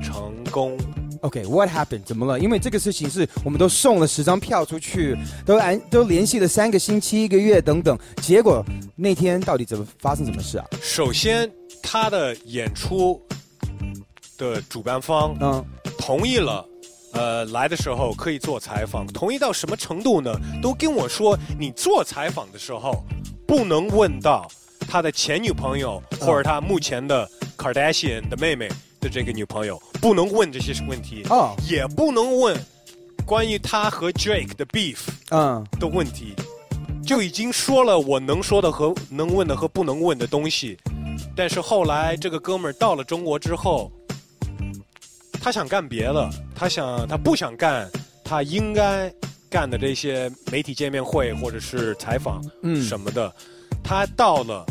[0.00, 0.78] 成功。
[1.20, 2.02] OK，What、happened？
[2.04, 2.38] 怎么了？
[2.38, 8.64] 因为这个事情是我们都送了十张票出去，都安都联系了三个星期、一个月等等，结果
[8.96, 10.64] 那天到底怎么发生什么事啊？
[10.82, 11.50] 首先，
[11.82, 13.20] 他的演出
[14.38, 15.64] 的主办方嗯
[15.98, 16.64] 同意了。
[17.12, 20.32] 呃，来的时候可以做采访，同意到什么程度呢？
[20.62, 23.04] 都跟我说，你做采访的时候
[23.48, 24.46] 不能问到
[24.88, 28.68] 他的前女朋友或者他目前的 Kardashian 的妹妹
[29.00, 32.56] 的这个女朋友，不能问这些问题，哦也不能问
[33.26, 34.98] 关于他和 Drake 的 beef
[35.30, 36.34] 嗯的问题，
[37.04, 40.78] 就已经说了我能说的和能问的和不能问的东西。
[41.36, 43.90] 但是后来这个哥们儿到了中国之后，
[45.40, 47.88] 他想干别的，他想他不想干
[48.24, 49.12] 他应该
[49.48, 53.32] 干的这些媒体见面会或者是采访嗯什么的。
[53.82, 54.64] 他到了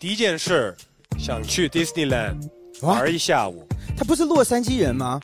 [0.00, 0.74] 第一件事，
[1.18, 2.36] 想去 Disneyland
[2.82, 3.66] 玩一下午。
[3.94, 5.20] 他不是洛杉矶人吗？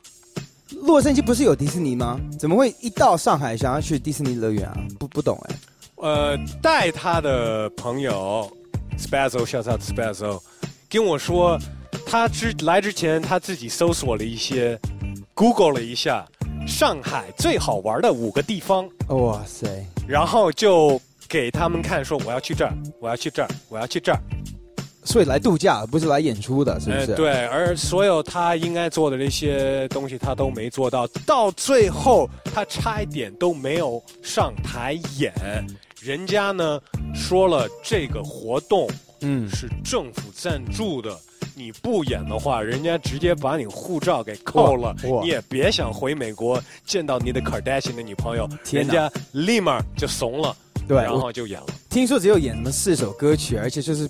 [0.81, 2.19] 洛杉矶不是有迪士尼吗？
[2.37, 4.77] 怎么会一到上海想要去迪士尼乐园啊？
[4.99, 5.55] 不不懂哎、
[5.97, 8.51] 呃，带他的朋友
[8.97, 10.41] Spazzo，shout out Spazzo，
[10.89, 11.59] 跟我说，
[12.05, 14.79] 他之来之前他自己搜索了一些
[15.33, 16.27] ，Google 了一下
[16.67, 19.85] 上海最好玩的五个地方，哇塞！
[20.07, 20.99] 然后就
[21.29, 24.19] 给他们看，说我要去这儿，我要去这儿，我要去这儿。
[25.05, 27.11] 所以来度假不是来演出的，是不是？
[27.11, 35.33] 呃，对，而所有他应该做的这些东西，他都没做到，到最后他差一点都没有上台演。
[36.01, 36.79] 人家呢
[37.13, 38.89] 说了，这个活动
[39.21, 41.17] 嗯是政府赞助的，
[41.55, 50.53] 你不演的话，人家直接把你护照给扣了你也别想回美国见到你的 Kardashian 的女朋友，人家立马就怂了，
[50.87, 51.67] 对然后就演了。
[51.89, 54.09] 听说只有演什么四首歌曲，而且就是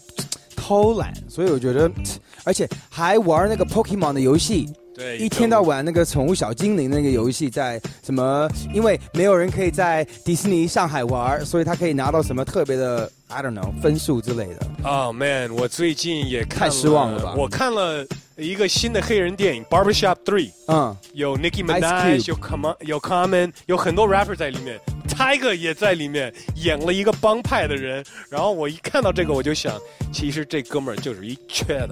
[0.65, 1.91] 偷懒，所以我觉得，
[2.45, 4.69] 而且还玩那个 Pokemon 的游戏。
[4.95, 8.47] 对，一天到晚那个宠物小精灵那个游戏，在什么？
[8.73, 14.87] 因为没有人可以在迪士尼上海玩，所以他可以拿到什么特别的 I don't know 分数之类的。
[14.89, 18.05] 啊、man，我最近也看太失望了吧我看了
[18.37, 28.03] 一个新的黑人电影《Barbershop Three》，嗯，有 Nicki Minaj，Cube 有 Common，有 Common，有很多 rapper 在里面，Tiger 也在里面演了一个帮派的人。
[28.29, 29.79] 然后我一看到这个，我就想，
[30.11, 31.89] 其实这哥们儿就是一缺的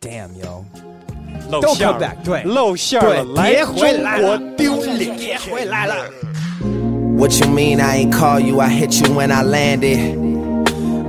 [0.00, 0.62] ，Damn yo，
[1.50, 6.08] 露都馅 come 儿 back，对露馅儿了，来别回来了中国丢脸，别回来了。
[7.18, 8.60] What you mean I ain't call you?
[8.60, 10.35] I hit you when I landed.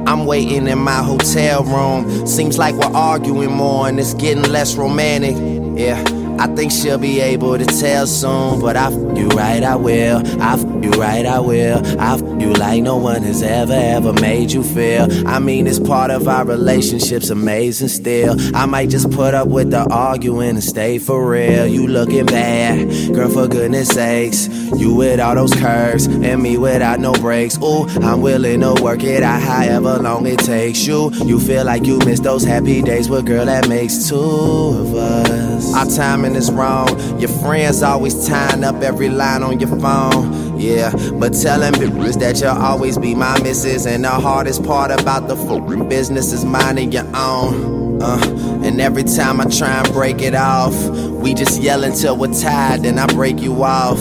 [0.07, 2.25] I'm waiting in my hotel room.
[2.25, 5.35] Seems like we're arguing more and it's getting less romantic.
[5.77, 6.16] Yeah.
[6.39, 10.21] I think she'll be able to tell soon, but I f you right, I will.
[10.41, 11.79] I f you right, I will.
[11.99, 15.07] I f you like no one has ever, ever made you feel.
[15.27, 18.35] I mean, it's part of our relationship's amazing still.
[18.55, 21.65] I might just put up with the arguing and stay for real.
[21.65, 24.47] You looking bad, girl, for goodness sakes.
[24.77, 27.57] You with all those curves and me without no breaks.
[27.57, 31.11] Ooh, I'm willing to work it out however long it takes you.
[31.25, 35.46] You feel like you miss those happy days, but girl, that makes two of us.
[35.75, 37.19] Our timing is wrong.
[37.19, 40.59] Your friends always tying up every line on your phone.
[40.59, 43.85] Yeah, but tell them that you'll always be my missus.
[43.85, 48.01] And the hardest part about the fucking business is minding your own.
[48.01, 48.19] Uh,
[48.63, 52.83] and every time I try and break it off, we just yell until we're tired,
[52.83, 53.99] then I break you off.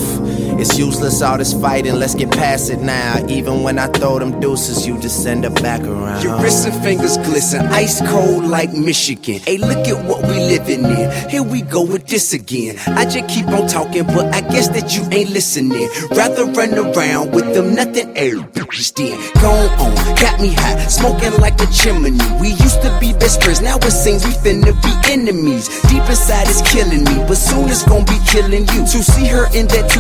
[0.58, 3.24] It's useless all this fighting, let's get past it now.
[3.28, 6.22] Even when I throw them deuces, you just send it back around.
[6.22, 9.40] Your wrists and fingers glisten, ice cold like Michigan.
[9.40, 11.28] Hey, look at what we living in.
[11.28, 12.78] Here we go with this again.
[12.86, 15.88] I just keep on talking, but I guess that you ain't listening.
[16.10, 19.16] Rather run around with them nothing air bitches then.
[19.42, 22.16] Go on, got me hot, smoking like a chimney.
[22.40, 25.68] We used to be best friends, now it seems we finna be enemies.
[25.88, 28.86] Deep inside it's killing me, but soon it's gonna be killing you.
[28.86, 29.90] To see her in that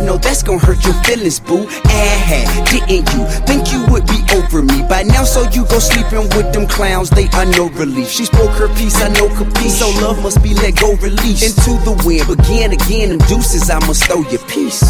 [0.00, 1.66] no, that's gonna hurt your feelings, boo.
[1.86, 5.24] Ah, didn't you think you would be over me by now?
[5.24, 8.08] So you go sleeping with them clowns, they are no relief.
[8.08, 9.70] She spoke her piece, I know capiche.
[9.70, 12.28] So love must be let go, release into the wind.
[12.30, 12.70] Again,
[13.10, 14.82] them deuces, I must throw your piece.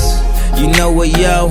[0.56, 1.48] You know what, yo?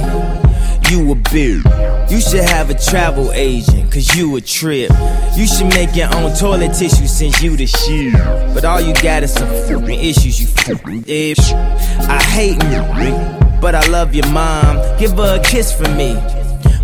[0.90, 2.10] You a bitch.
[2.10, 4.90] You should have a travel agent, cause you a trip.
[5.36, 8.14] You should make your own toilet tissue since you the shit.
[8.54, 11.04] But all you got is some fucking issues, you fucking.
[11.08, 14.78] I hate you, but I love your mom.
[14.98, 16.16] Give her a kiss for me.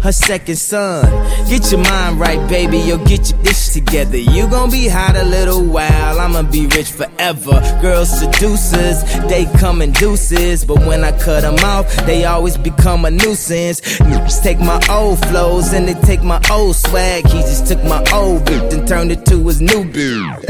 [0.03, 1.05] Her second son.
[1.47, 2.77] Get your mind right, baby.
[2.77, 4.17] Yo, get your dish together.
[4.17, 6.19] You gon' be hot a little while.
[6.19, 7.61] I'ma be rich forever.
[7.81, 10.65] Girls seducers, they come in deuces.
[10.65, 13.79] But when I cut them off, they always become a nuisance.
[13.99, 17.25] Niggas take my old flows and they take my old swag.
[17.27, 20.49] He just took my old beat and turned it to his new beat.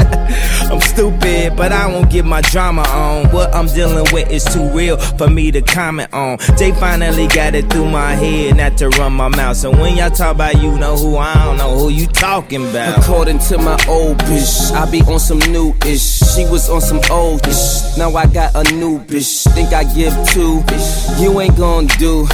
[0.64, 3.30] I'm stupid, but I won't get my drama on.
[3.30, 6.38] What I'm dealing with is too real for me to comment on.
[6.58, 9.43] They finally got it through my head not to run my mouth.
[9.52, 12.98] So when y'all talk about you know who, I don't know who you talking about.
[12.98, 16.02] According to my old bitch, I be on some new ish.
[16.34, 17.96] She was on some old ish.
[17.96, 19.44] Now I got a new bitch.
[19.54, 20.62] Think I give two.
[21.22, 22.26] You ain't gon' do.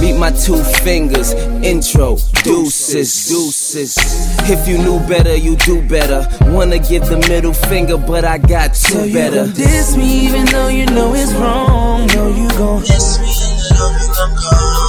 [0.00, 1.32] Meet my two fingers.
[1.64, 2.16] Intro.
[2.44, 3.28] Deuces.
[3.28, 3.96] Deuces.
[4.50, 6.28] If you knew better, you do better.
[6.52, 9.44] Wanna give the middle finger, but I got two So you better.
[9.46, 12.06] gon' diss me even though you know it's wrong.
[12.08, 14.85] No, you gon' diss me even though you gon' go.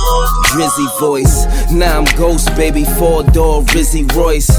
[0.57, 1.45] Drizzy voice.
[1.71, 4.49] Now I'm ghost, baby, four door Rizzy Royce.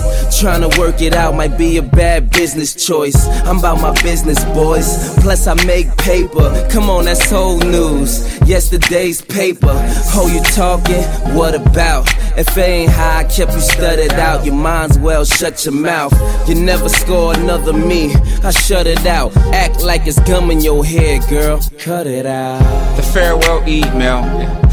[0.40, 3.26] Tryna work it out might be a bad business choice.
[3.44, 5.12] I'm about my business, boys.
[5.18, 6.68] Plus, I make paper.
[6.70, 8.38] Come on, that's old news.
[8.46, 9.74] Yesterday's paper.
[10.14, 11.02] Oh, you talking?
[11.34, 12.06] What about?
[12.38, 16.14] If it ain't how I kept you studied out, your mind's well, shut your mouth.
[16.48, 18.14] You never score another me.
[18.44, 19.36] I shut it out.
[19.52, 21.60] Act like it's gum in your head, girl.
[21.80, 22.62] Cut it out.
[22.94, 24.22] The farewell email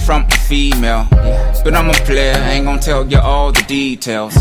[0.05, 1.07] from a female.
[1.63, 4.35] But I'm a player, I ain't gonna tell you all the details.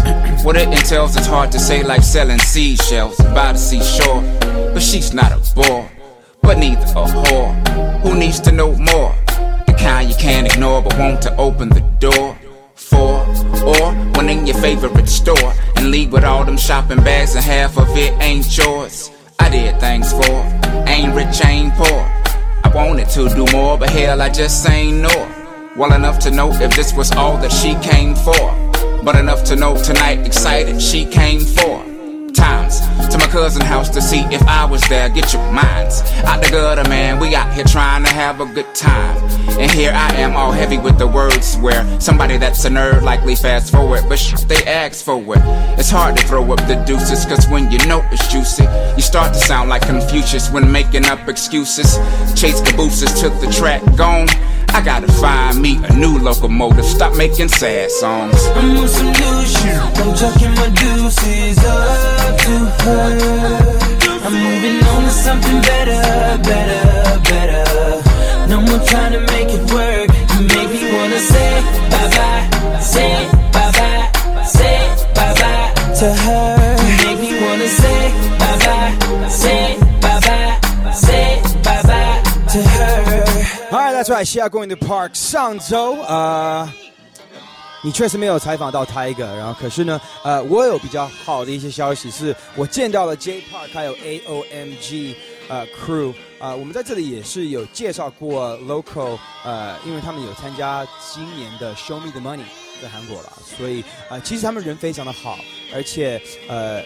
[0.45, 4.21] What it entails is hard to say, like selling seashells by the seashore.
[4.75, 5.91] But she's not a bore,
[6.43, 7.55] but neither a whore.
[8.03, 9.15] Who needs to know more?
[9.67, 12.37] The kind you can't ignore, but want to open the door
[12.75, 13.25] for.
[13.65, 17.79] Or one in your favorite store and leave with all them shopping bags, and half
[17.79, 19.11] of it ain't yours.
[19.39, 20.35] I did things for,
[20.87, 22.03] ain't rich, ain't poor.
[22.65, 25.44] I wanted to do more, but hell, I just ain't know.
[25.77, 29.03] Well enough to know if this was all that she came for.
[29.03, 31.85] But enough to know tonight, excited she came for.
[32.33, 35.09] Times to my cousin house to see if I was there.
[35.09, 37.19] Get your minds out the gutter, man.
[37.19, 39.44] We out here trying to have a good time.
[39.57, 41.57] And here I am, all heavy with the words.
[41.59, 45.43] Where somebody that's a nerd likely fast forward, but sh- they ask for it.
[45.79, 49.33] It's hard to throw up the deuces, cause when you know it's juicy, you start
[49.35, 51.99] to sound like Confucius when making up excuses.
[52.35, 54.29] Chase cabooses, took the track gone.
[54.71, 56.85] I gotta find me a new locomotive.
[56.85, 58.35] Stop making sad songs.
[58.57, 59.77] I'm on some new shit.
[59.77, 63.85] I'm chucking my deuces up to her.
[64.25, 68.14] I'm moving on to something better, better, better.
[68.48, 70.10] No more trying to make it work.
[70.34, 71.62] You make me wanna say
[71.92, 74.80] bye bye, say bye bye, say
[75.14, 76.78] bye bye to her.
[76.82, 80.58] You make me wanna say bye bye, say bye bye,
[80.94, 82.22] say bye bye
[82.54, 83.16] to her.
[83.72, 84.26] Alright, that's right.
[84.26, 86.68] 西亚公园的 Park 上周呃，
[87.84, 95.16] 你确实没有采访到 Tiger，然后可是呢，呃，我有比较好的一些消息，是我见到了 J Park 还有 AOMG
[95.49, 102.45] 呃 Crew 啊、我们在这里也是有介绍过 Local，呃，因为他们有参加今年的 Show Me the Money
[102.83, 105.39] 在韩国了，所以呃，其实他们人非常的好，
[105.75, 106.83] 而且呃。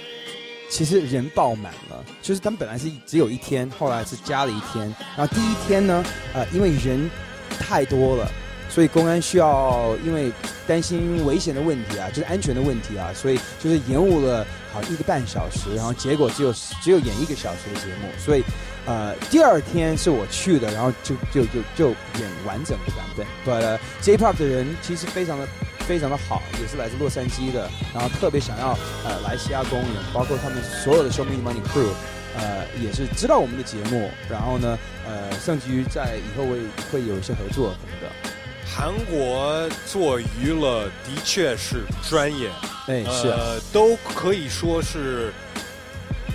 [0.71, 4.95] 其实人爆满了，就是他们本来是只有一天，后来是加了一天。
[5.17, 6.05] 然后第一天呢，
[6.35, 7.11] 呃，因为人
[7.59, 8.31] 太多了，
[8.69, 10.31] 所以公安需要因为
[10.67, 16.53] 担心危险的问题啊，就是安全的问题啊，所以就是延误了好一个半小时，然后结果只有
[16.83, 18.45] 只有演一个小时的节目，所以
[18.87, 21.89] 呃第二天是我去的，然后就就就就
[22.21, 23.27] 演完整的版本。
[23.45, 25.49] But、uh, J Pop 的人其实非常的
[25.81, 31.89] 非常的好，也是来自洛杉矶的，然后特别想要呃来西亚公园，包括他们所有的 show me Money Crew。
[32.37, 36.61] 呃，也是知道我们的节目，然后呢，呃，甚至于在以后会
[36.93, 38.38] 会有一些合作什么的。
[38.79, 42.49] 韩国做娱乐的确是专业，
[42.87, 43.37] 哎是啊。
[43.37, 45.33] 呃，都可以说是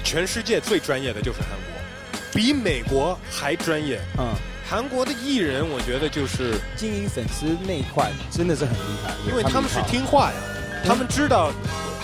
[0.04, 3.98] 全世界最专业的就是韩国，比美国还专业。
[4.20, 4.36] 嗯，
[4.70, 10.38] 韩国的艺人，我觉得就是经营粉丝那一块真的是很厉害，因为他们是听话呀，
[10.86, 11.50] 他们知道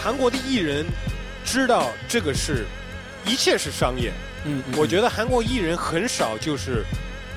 [0.02, 0.86] 韩国的艺人
[1.44, 2.66] 知道这个是
[3.26, 4.14] 一切是商业。
[4.46, 4.78] 嗯，嗯。
[4.78, 6.86] 我觉得韩国艺人很少就是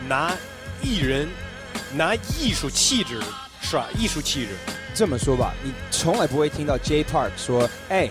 [0.08, 0.32] 拿
[0.80, 1.28] 艺人
[1.94, 3.20] 拿艺术气质
[3.60, 3.86] 耍？
[3.98, 4.50] 艺术气质。
[4.94, 8.08] 这么说吧，你从来不会听到 J Park 说：“哎，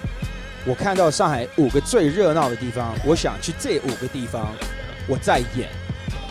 [0.66, 4.54] 我看到上海五个最热闹的地方，我想去这五个地方，
[5.08, 5.70] 我再演。”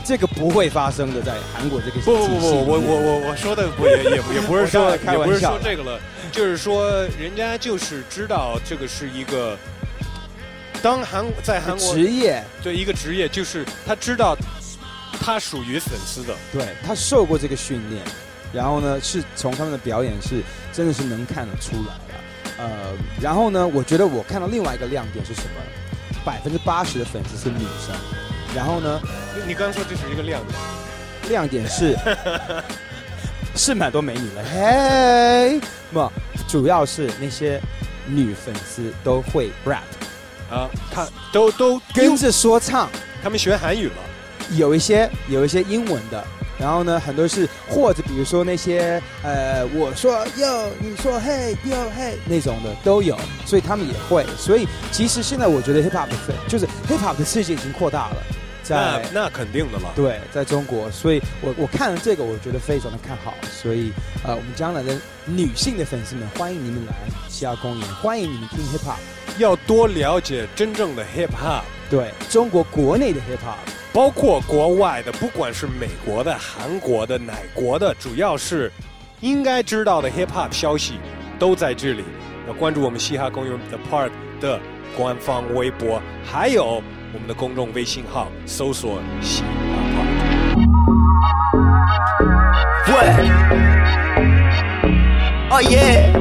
[0.03, 6.01] 这个不会发生的，在韩国这个不不不我我我我说的不也也也不是 说也不是玩笑说这个了，
[6.33, 9.57] 就是说人家就是知道这个是一个，
[10.83, 14.35] 当韩在韩国职业，对一个职业，就是他知道
[15.19, 18.05] 他属于粉丝的，对他受过这个训练，
[18.53, 20.43] 然后呢，是从他们的表演是
[20.73, 22.15] 真的是能看得出来的。
[22.59, 25.61] 呃，然后呢，我觉得我看到另外一个亮点是什么？
[26.23, 27.97] 百分之八十的粉丝是女生，
[28.55, 29.01] 然后呢，
[29.47, 30.59] 你刚刚说这是一个亮点，
[31.31, 31.97] 亮点是
[33.57, 36.13] 是蛮多美女了，嘿，不，
[36.47, 37.59] 主要是那些
[38.07, 39.81] 女粉丝都会 rap
[40.51, 42.91] 啊，他都都跟着说唱，
[43.23, 43.97] 他们学韩语了，
[44.57, 46.25] 有一些有一些英文的，
[46.59, 58.17] 然后呢，很多是或者比如说那些呃，我说哟，你说嘿哟嘿那种的都有，所以他们也会，所以其实现在我觉得 hip hop 的粉就是 hip hop 的世界已经扩大了，
[58.63, 63.93] 在那那肯定的了，对，在中国，所以我我看了这个，我觉得非常的看好，所以
[64.25, 66.95] 呃，我们将来的女性的粉丝们，欢迎你们来
[67.29, 68.99] 西亚公园，欢迎你们听 hip hop，
[69.39, 71.63] 要多了解真正的 hip hop。
[71.89, 73.57] 对中国国内的 hip hop，
[73.93, 78.71] 包括国外的，不管是美国的、韩国的、哪国的，主要是
[79.21, 80.95] 应该知道的 hip hop 消息
[81.39, 82.05] 都在这里。
[82.47, 84.11] 要关注我们嘻哈公园 The Park
[84.41, 84.61] 的
[84.97, 86.83] 官方微博，还有
[87.13, 89.49] 我们的公众微信号，搜索嘻哈
[92.87, 93.21] What?
[95.51, 96.13] Oh yeah.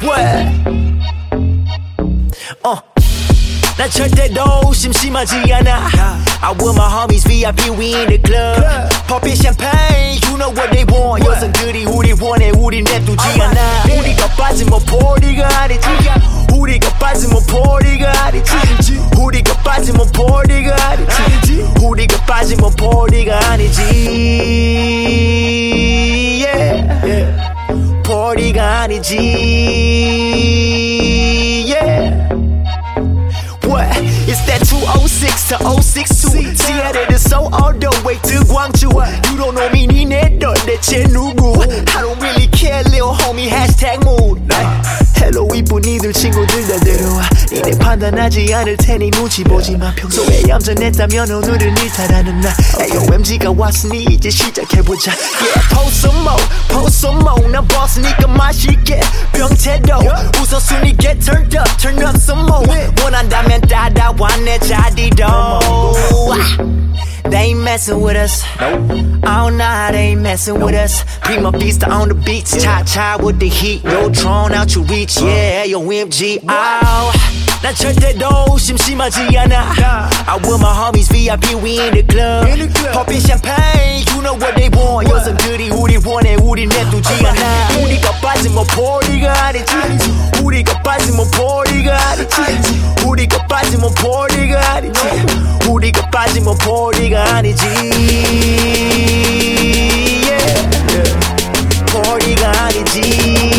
[0.00, 0.48] What?
[2.62, 2.97] Uh.
[3.78, 5.88] 난 절대로 심심하지 않아.
[6.40, 8.60] I with my homies VIP we in the club.
[9.06, 11.24] Pop it champagne you know what they want.
[11.24, 13.84] 여성들이 우리 원해 우리 냅두지 않아.
[13.96, 15.86] 우리가 빠지면 포리가 아니지.
[16.52, 18.50] 우리가 빠지면 포리가 아니지.
[19.16, 21.64] 우리가 빠지면 포리가 아니지.
[21.80, 23.82] 우리가 빠지면 포리가 아니지.
[26.42, 27.30] Yeah.
[28.02, 30.97] 포리가 아니지
[34.37, 38.89] It's that 206 to 062 Seattle so all the way to Gwangju
[39.31, 43.99] You don't know me, 니네 너 대체 누구 I don't really care, little homie, hashtag
[44.05, 44.41] mood
[45.23, 47.21] 헬로 이쁜 이들 친구들 다 데려와
[47.51, 55.11] 니네 판단하지 않을 테니 눈치 보지마 평소에 얌전했다면 오늘은 일탈하는 날 AOMG가 왔으니 이제 시작해보자
[55.11, 58.99] Yeah, post some more, post some more 난 boss니까 맛있게
[59.33, 59.99] 병태도
[60.41, 62.65] 우선순위 get turned up, turn up some more
[63.01, 65.93] 원한다면 따라와 내 자리로
[67.29, 68.43] They ain't messing with us.
[68.59, 71.03] Oh nah, they ain't messing with us.
[71.21, 73.83] Prima vista on the beats, cha cha with the heat.
[73.83, 76.43] No drone out your reach, yeah, yo MG.
[76.47, 77.36] Oh.
[77.62, 80.08] 난 절대로 심심하지 않아.
[80.26, 82.46] I with my homies VIP we in the club.
[82.92, 85.10] Popping champagne you know what they want.
[85.10, 87.82] 여성들이 우리 원해 우리 내두지 않아.
[87.82, 89.72] 우리가 빠지면 포리가 아니지.
[90.42, 92.36] 우리가 빠지면 포리가 아니지.
[93.04, 95.00] 우리가 빠지면 포리가 아니지.
[95.68, 97.64] 우리가 빠지면 포리가 아니지.
[100.28, 100.58] Yeah.
[101.92, 103.57] 포리가 아니지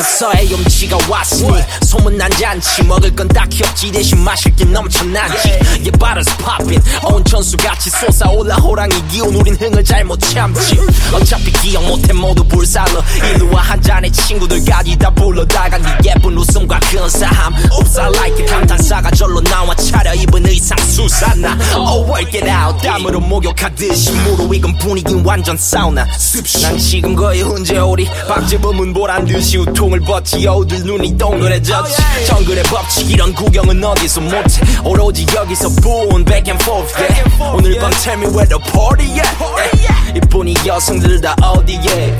[0.00, 3.92] 다 비켰어 애엄지가 왔으니 소문난 잔치 먹을 건 딱히 없지.
[3.92, 5.48] 대신 마실 게 넘쳐나지.
[5.50, 5.90] Yeah,
[6.38, 10.78] popping 온천수같이 솟아올라 호랑이 기운 우린 흥을 잘못 참지.
[11.12, 13.02] 어차피 기억 못해 모두 불살러
[13.34, 17.54] 일루와 한 잔의 친구들까지 다 불러다가 네 예쁜 웃음과 근사함.
[17.78, 22.82] Oops I like it 감탄사가 절로 나와 차려입은 의상 수산나 Oh work it out.
[22.82, 26.06] 땀으로 목욕하듯이 무르익은 분위긴 완전 사우나.
[26.16, 26.62] 습시.
[26.62, 33.10] 난 지금 거의 훈제오리 박재범은 보란 듯이 우통 을 벗지 여우들 눈이 동그래졌지 정글의 법칙
[33.10, 37.56] 이런 구경은 어디서 못해 오로지 여기서 분 back and forth yeah.
[37.56, 40.12] 오늘 밤 tell me where the party at yeah.
[40.16, 42.16] 이뿐이 여성들 다 어디에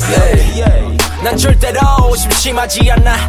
[0.58, 0.96] yeah.
[1.22, 1.80] 난 절대로
[2.16, 3.28] 심심하지 않아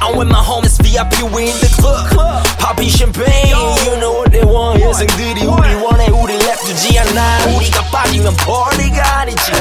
[0.00, 3.50] I'm with my homies VIP we in the club Popping champagne
[3.86, 9.52] You know what they want 여성들이 우리 원해 우리 랩두지 않아 우리가 빠지면 party가 아니지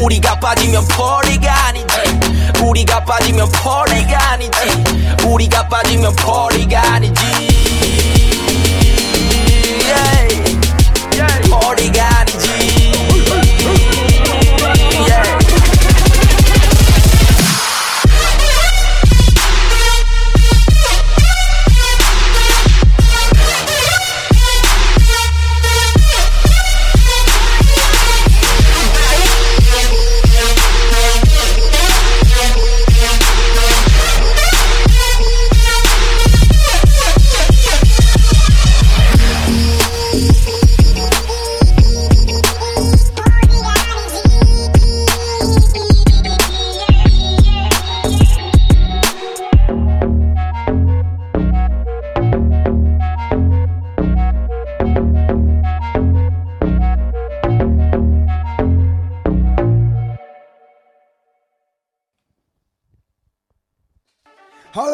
[0.00, 2.25] 우리가 빠지면 party가 아니지
[2.62, 4.58] 우리가 빠지면 party가 아니지.
[5.26, 7.22] 우리가 빠지면 party가 아니지.
[11.48, 12.85] Party가 아니지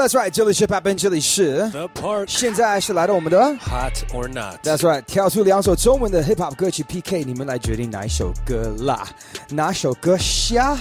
[0.03, 4.57] ，That's right，这里是 Pop 这里是 The Park，现在是来到我们的 Hot or Not。
[4.65, 9.07] That's right，跳出两首中文的 Hip Hop 歌曲 PK，你们来决定哪一首歌啦？
[9.51, 10.77] 哪首歌下？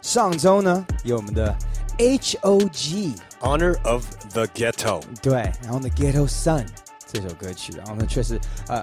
[0.00, 1.54] 上周呢有我们的
[1.98, 6.64] H O G Honor of the Ghetto，对，然后呢 Ghetto Sun
[7.06, 8.82] 这首歌曲，然后呢确实呃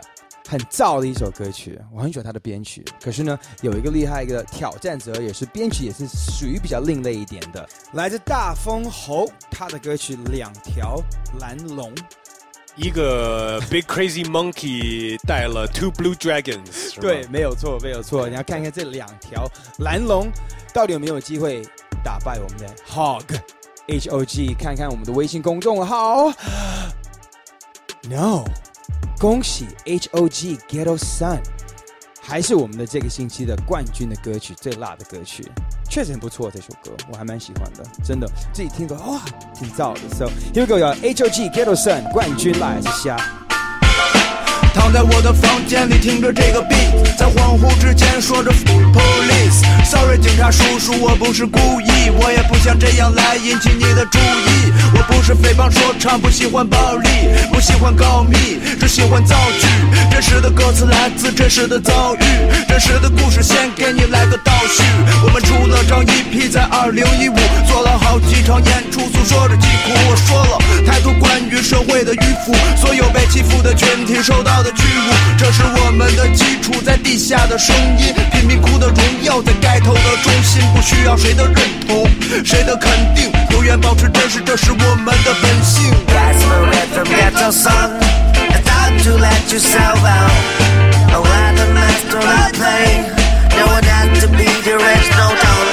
[0.50, 2.84] 很燥的一首歌曲，我很喜欢它的编曲。
[3.00, 11.00] 可是呢有一个厉害的挑战者，也是编曲也是属于比较另类一点的，来自大风猴，他的歌曲《两条
[11.40, 11.94] 蓝龙》。
[12.76, 18.28] 一个 Big Crazy Monkey 带了 Two Blue Dragons，对，没有错，没有错。
[18.28, 19.46] 你要看看这两条
[19.80, 20.32] 蓝龙
[20.74, 21.62] 到底有没有机会
[22.04, 23.26] 打败我们的 Hog
[23.88, 26.32] H O G，看看我们的微信公众号。
[28.04, 28.46] No，
[29.20, 31.42] 恭喜 H O G Ghetto Sun，
[32.22, 35.46] 还是我们的这个星期的冠军的歌曲，最辣的歌曲，
[35.90, 36.50] 确实很不错。
[36.50, 39.22] 这首歌我还蛮喜欢的，真的自己听歌哇，
[39.54, 40.00] 挺燥的。
[40.16, 43.18] So here we go，有 H O G Ghetto Sun 冠军来是虾。
[44.74, 49.64] 躺在我的房间里听着这个 beat，在恍惚之间说着 police。
[49.86, 54.72] Sorry，警察叔叔，我不是故意，我也不想这样来引起你的注意。
[54.94, 57.10] 我不是诽谤说唱，不喜欢暴力，
[57.52, 59.68] 不喜欢告密，只喜欢造句。
[60.12, 62.20] 真实的歌词来自真实的遭遇，
[62.68, 64.84] 真实的故事先给你来个倒叙。
[65.24, 67.34] 我们出了张 EP，在2015
[67.68, 69.92] 做了好几场演出，诉说着疾苦。
[70.10, 81.56] 我说了太多关于社会的迂腐，所有被欺负的群体受到的屈辱，这是我们的基础，在地下的声音，贫民窟的荣耀，在盖头的中心，不需要谁的认
[81.88, 82.08] 同，
[82.46, 83.80] 谁的肯定，永远。
[83.80, 85.90] 保持真实，这是我们的本性。
[86.08, 87.98] Gospel rhythm ghetto song.
[88.52, 90.32] It's time to let yourself out.
[91.14, 93.06] Oh, let the master I play.
[93.56, 95.70] No one has to be the original tone.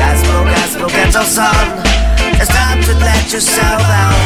[0.00, 1.84] Gospel, gospel ghetto song.
[2.40, 4.16] It's time to let yourself out.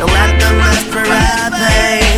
[0.00, 2.09] Oh, let the master I play.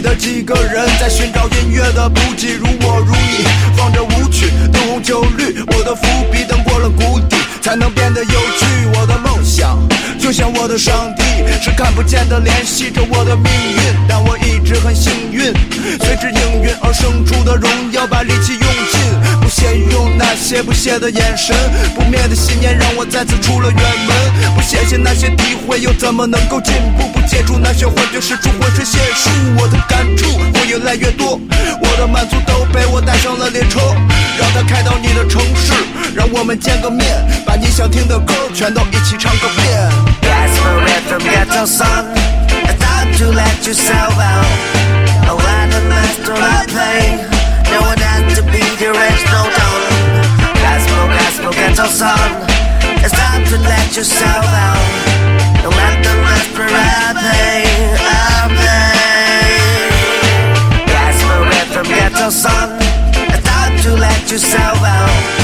[0.00, 3.44] 的几个人，在寻找音乐的补给，如我如你，
[3.76, 8.66] 放着舞曲，灯红酒绿，我的伏笔等过了谷底，才能变得有趣。
[8.94, 9.78] 我的梦想，
[10.18, 11.22] 就像我的上帝，
[11.62, 15.52] 是看不见的联系着我的命运，但我一直很幸运，
[16.00, 21.54] 随之应运而生出的荣耀，把力气用尽，不屑于用那些不屑的眼神，
[21.94, 27.08] 不灭的信念让我再次出了远门，不谢谢那些诋毁，又怎么能够进步？
[27.12, 31.40] 不接触那些幻觉，使出浑身解数，我的感触会越来越多，
[31.80, 33.80] 我的满足都被我带上了列车，
[34.38, 35.72] 让它开到你的城市，
[36.14, 37.06] 让我们见个面，
[37.49, 39.89] 把你想听的歌全都一起唱个遍。
[40.21, 42.05] Gospel rhythm ghetto song.
[42.67, 44.45] It's time to let yourself out.
[45.29, 47.25] Oh, let the master I play.
[47.71, 49.85] No one has to be the original tone.
[50.63, 52.31] Gospel, gospel ghetto song.
[53.03, 54.77] It's time to let yourself out.
[55.65, 57.65] Oh, let the master I play.
[58.05, 59.55] I play.
[60.93, 62.77] Gospel rhythm ghetto song.
[63.33, 65.35] It's time to let yourself out.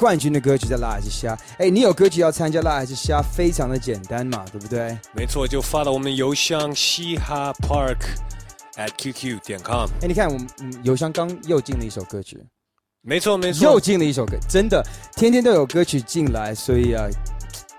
[0.00, 1.36] 冠军的歌曲在辣还是虾？
[1.58, 3.20] 哎，你有歌曲要参加辣还是虾？
[3.20, 4.96] 非常的简单嘛，对不对？
[5.14, 7.98] 没错，就发到我们邮箱嘻哈 park
[8.76, 9.86] at qq 点 com。
[10.00, 12.42] 哎，你看我们嗯邮箱刚又进了一首歌曲，
[13.02, 14.82] 没错没错，又进了一首歌，真的
[15.16, 17.06] 天天都有歌曲进来，所以啊。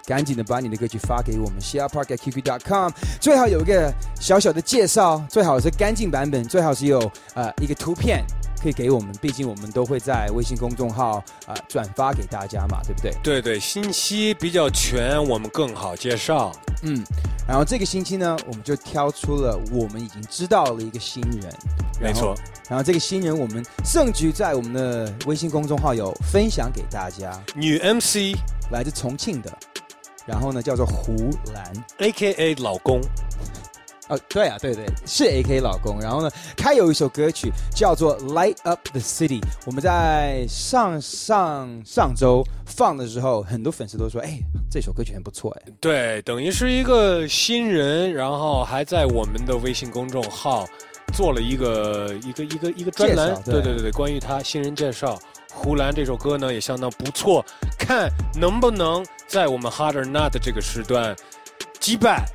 [0.04, 2.92] 赶紧的把你的歌曲发给我们 s h a r e p a r k at qq.com，
[3.22, 7.00] 最好有一个小小的介绍，最好是干净版本，最好是有
[7.36, 8.26] 呃一个图片
[8.62, 13.12] 可以给我们，毕竟我们都会在微信公众号啊、呃、转发给大家嘛，对不对？
[13.24, 16.52] 对对，信息比较全，我们更好介绍。
[16.84, 17.04] 嗯，
[17.48, 21.52] 然后这个星期呢，我们就挑出了我们已经知道了一个新人，
[22.00, 22.36] 没错。
[22.70, 28.38] 然后这个新人，我们盛局在我们的微信公众号有分享给大家，女 MC
[28.72, 29.52] 来自重庆的。
[30.26, 33.02] 然后呢，叫做胡兰，A K A 老公。
[34.12, 36.00] 哦，对啊，对对，是 A K 老公。
[36.02, 39.40] 然后呢，他有一首歌曲叫做《Light Up the City》。
[39.66, 44.38] 我们在上上上周放的时候，很多粉丝都说：“哎，
[44.70, 50.68] 这首歌曲很不错。”哎，对，等于是一个新人，然后还在我们的微信公众号
[51.14, 53.42] 做了一个一个一个一个专栏。
[53.46, 55.18] 对对对对，关于他新人介绍。
[55.54, 57.46] 胡兰这首歌呢也相当不错，
[57.78, 61.14] 看能不能在我们 Harder Not 这个时段
[61.78, 62.26] 击败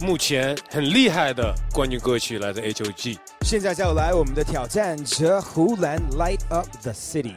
[0.00, 3.18] 目前很厉害的冠军歌曲，来自 H O G。
[3.42, 7.34] 现在就来我们的挑战者胡兰 Light Up the City。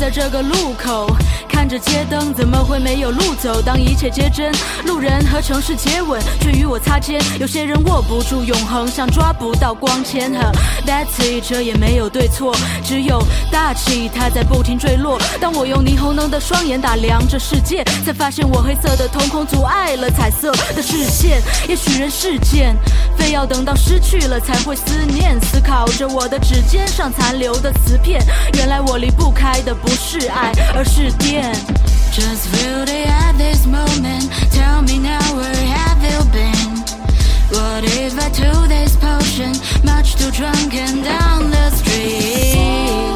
[0.00, 1.06] 在这个路口，
[1.70, 3.62] 着街灯，怎么会没有路走？
[3.62, 4.52] 当一切皆真，
[4.84, 7.22] 路人和城市接吻，却与我擦肩。
[7.38, 10.32] 有些人握不住永恒，像抓不到光纤。
[10.32, 10.52] 和
[10.84, 12.52] That's it，这也没有对错，
[12.84, 15.16] 只有大气，它在不停坠落。
[15.40, 21.40] 当我用霓虹灯的双眼打量这世界，才发现我黑色的瞳孔阻碍了彩色的视线。
[21.68, 22.74] 也许人世间，
[23.16, 28.20] 非要等到失去了才会思念，思考着我的指尖上残留的瓷片。
[28.54, 29.72] 原来我离不开的。
[29.72, 31.52] 不是爱，而是电。
[32.12, 34.30] Just feel it at this moment.
[34.52, 36.70] Tell me now where have you been?
[37.50, 39.52] What if I took this potion,
[39.84, 43.09] much too drunk and down the street?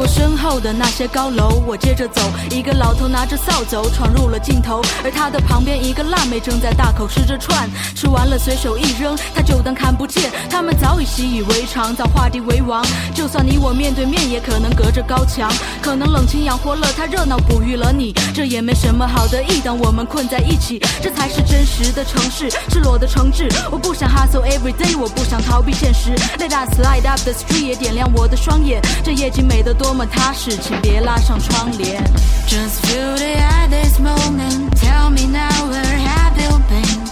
[0.00, 2.20] 我身后后的那些高楼，我接着走，
[2.50, 10.28] 一个老头拿着扫帚闯入了镜头，而他的旁边一个辣妹正在大口吃着串，吃完了随手一扔，他就当看不见。
[10.50, 12.84] 他们早已习以为常，早画地为王。
[13.14, 15.48] 就算你我面对面，也可能隔着高墙，
[15.80, 19.60] 可能冷清养活了他，热闹哺育了你，这也没什么好得意。
[19.60, 23.48] 当我们困在一起，这才是真实的城市，赤裸的城市。
[23.70, 26.10] 我不想 hustle every day，我不想逃避现实。
[26.40, 28.82] Let us light up the street，也点亮我的双眼。
[29.04, 32.03] 这夜景美得多么踏实，请别拉上窗帘。
[32.47, 34.75] Just feel the at this moment.
[34.79, 37.03] Tell me now where have you been?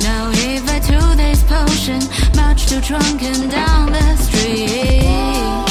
[0.00, 2.00] Now if I took this potion,
[2.36, 5.65] much too drunk and down the street.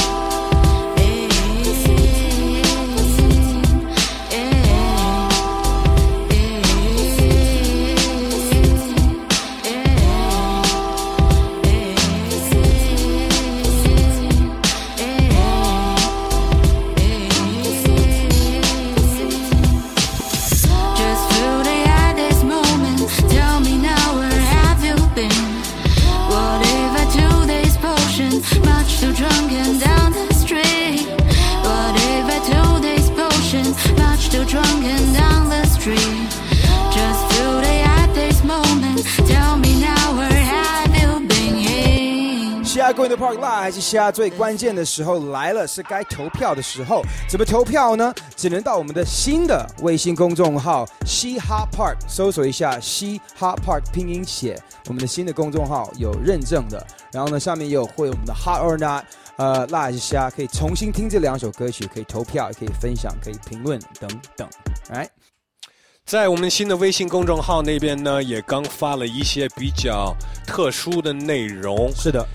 [42.97, 47.03] Going Park Live 还是虾最关键的时候来了，是该投票的时候。
[47.29, 48.11] 怎么投票呢？
[48.35, 56.83] 只能到我们的新的微信公众号“嘻哈 Park” 搜索一下“嘻哈 Park” 拼音写，我们的新的公众号有认证的。
[57.13, 64.49] 然后呢，上面也有会有我们的 Hot or Not，呃，辣还是虾，可以重新听这两首歌曲，可以投票，也可以分享，可以评论等等。
[64.89, 65.07] 来，
[66.03, 70.15] 在我们新的微信公众号那边呢，也刚发了一些比较
[70.47, 71.91] 特殊的内容。
[71.95, 72.25] 是的，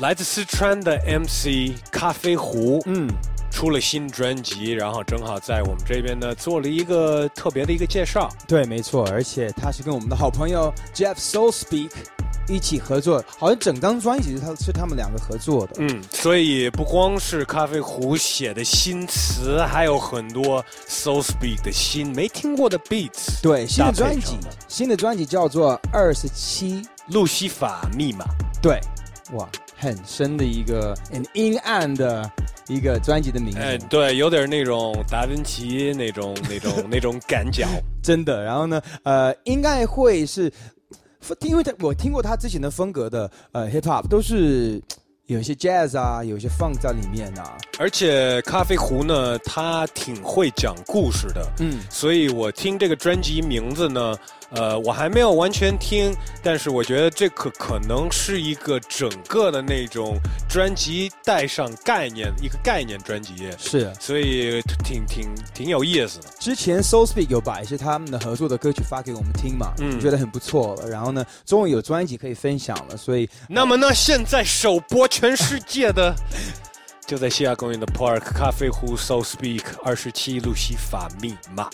[0.00, 3.08] 来自四川的 MC 咖啡壶，嗯，
[3.48, 8.28] 出了新专辑，然后正好在我们这边呢做了一个特别的一个介绍。
[8.48, 11.92] 对，没错，而且他是跟我们的好朋友 Jeff Soul Speak
[12.48, 15.74] 一起合作，好像整张专辑是他是他们两个合作的。
[15.78, 23.40] 嗯，所以不光是咖啡壶写的新词，还有很多 So Speak 的新没听过的 beats。
[23.40, 28.24] 对，新的专辑，新的专辑叫做《二十七路西法密码》。
[28.60, 28.80] 对，
[29.34, 29.48] 哇，
[29.84, 32.28] 很深的一个很阴暗的
[32.68, 33.58] 一个专辑的名字。
[33.58, 37.66] 哎，对，有点那种达芬奇那种 那种那种感觉。
[38.02, 38.42] 真的。
[38.42, 40.50] 然后呢，呃，应该会是，
[41.40, 44.80] 因为他我听过他之前的风格的呃 hip hop 都是
[45.26, 47.56] 有一些 jazz 啊，有一些 funk 在里面啊。
[47.78, 54.16] 而且咖啡壶呢，他挺会讲故事的，嗯，所以我听这个专辑名字呢，
[54.56, 60.16] 呃，我还没有完全听，但是我觉得这可可能是一个整个的那种
[60.48, 66.28] 专辑带上概念，一个概念专辑，是，所以挺挺挺有意思的。
[66.38, 70.88] 之前 Soul Speak 有把一些他们的合作的歌曲发给我们听嘛，嗯觉得很不错了。
[70.88, 76.14] 然后呢，终于有专辑可以分享了，所以那么呢，现在首播全世界的，
[77.04, 81.68] 就在西亚公园的 Park 咖啡壶 So Speak 二十七路西法密码。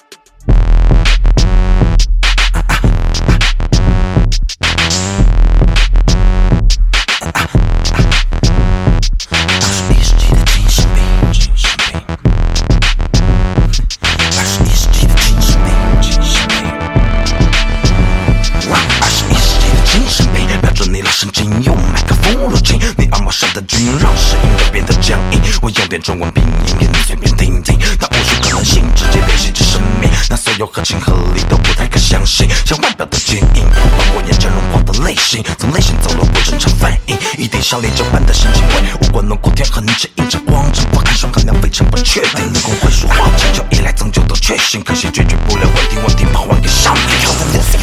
[25.91, 33.67] 点中文拼音给你随便听听，那无数可能性直接辨析着生命，那所有合情合理都不太可相信，像外表的坚硬，
[33.99, 47.75] 把我眼睛融化的类型，从内心走了不正常反应，一定像烈酒般的神经味，五官轮廓天和你指引着光，只不看上衡量非常不确定，人工会说话，请求依赖拯救都确信，可惜解决不了问题，问题跑完给上面，有的 this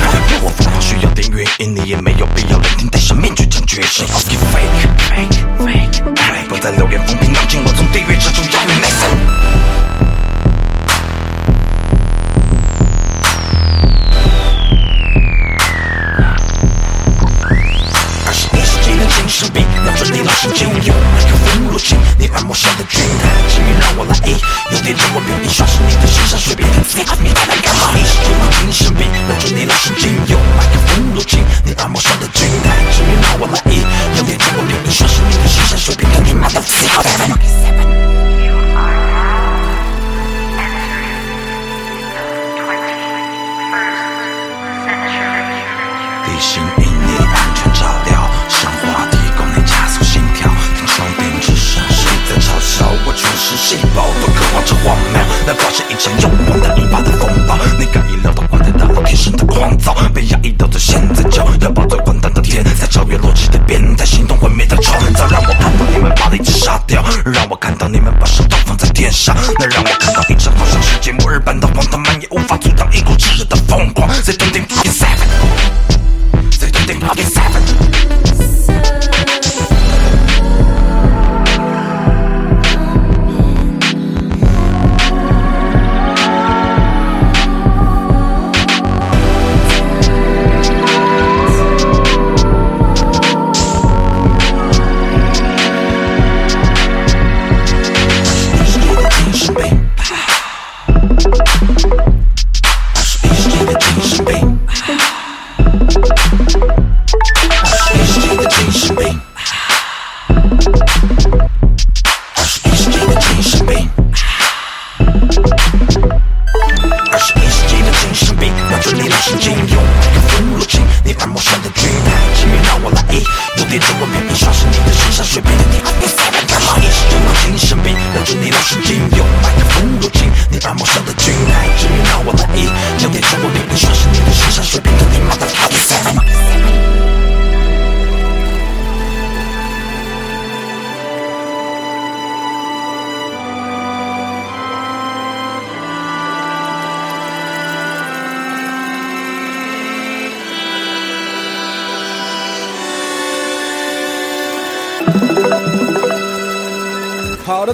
[0.41, 4.08] 我疯狂需要点原因，你也没有必要聆听，戴上面具讲决心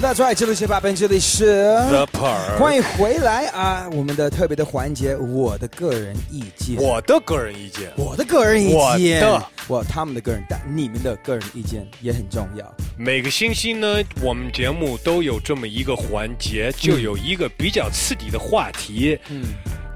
[0.00, 3.88] ，That's right，这里是八分，这里是 The Park 欢迎回来啊！
[3.92, 12.74] 我们的特别的环节，我的个人意见，我的个人意见，我的个人意见，我的我他们的个人，但你们的个人意见也很重要。
[12.98, 19.18] 每个星期呢，我们节目都有这么一个环节，就有一个比较刺激的话题。
[19.28, 19.44] 嗯，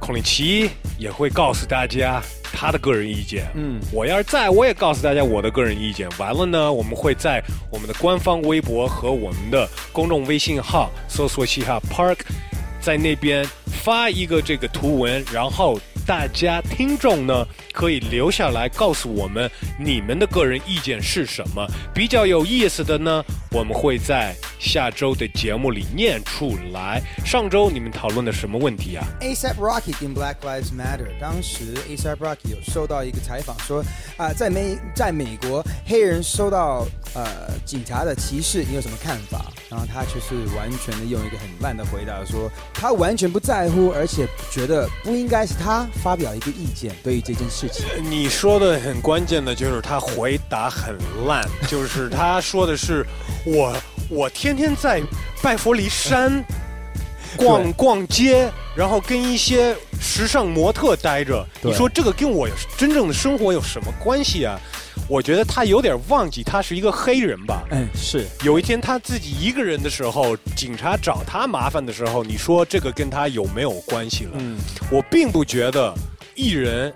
[0.09, 3.47] 孔令奇也会告诉大家他的个人意见。
[3.55, 6.09] 嗯，我要是在，我也告诉大家我的个人意见。
[6.17, 12.21] 完了呢，我们会在我们的官方微博和我们的公众微信号搜索嘻哈 Park，
[12.81, 15.79] 在那边发一个这个图文，然后
[16.09, 19.49] 大家听众呢可以留下来告诉我们
[19.79, 21.67] 你们的个人意见是什么。
[21.95, 27.03] 比较有意思的呢，我们会在下周的节目里念出来。
[27.27, 33.85] 上周你们讨论的什么问题啊？ASAP Rocky 跟 Black Lives Matter，当时 ASAP Rocky 有收到一个采访说，
[34.17, 39.53] 啊、在美在美国黑人受到呃警察的歧视，你有什么看法？
[39.71, 47.85] 然后他就是完全的用一个很烂的回答说，他完全不在乎，而且觉得不应该是他发表一个意见对于这件事情。
[48.09, 50.97] 你说的很关键的就是他回答很
[51.27, 53.05] 烂， 就是他说的是
[53.45, 53.77] 我
[54.09, 55.03] 我天天在
[55.43, 56.43] 拜佛离山
[57.37, 61.47] 逛逛街，然后跟一些时尚模特待着。
[61.63, 64.59] 你说这个跟我真正的生活有什么关系啊？
[65.09, 67.63] 我觉得他有点忘记他是一个黑人吧。
[67.71, 74.33] 嗯，是有一天他自己一个人的时候，警察找他麻烦的时候，你说这个跟他有没有关系了？
[74.35, 74.59] 嗯，
[74.91, 75.95] 我并不觉得
[76.35, 76.93] 艺人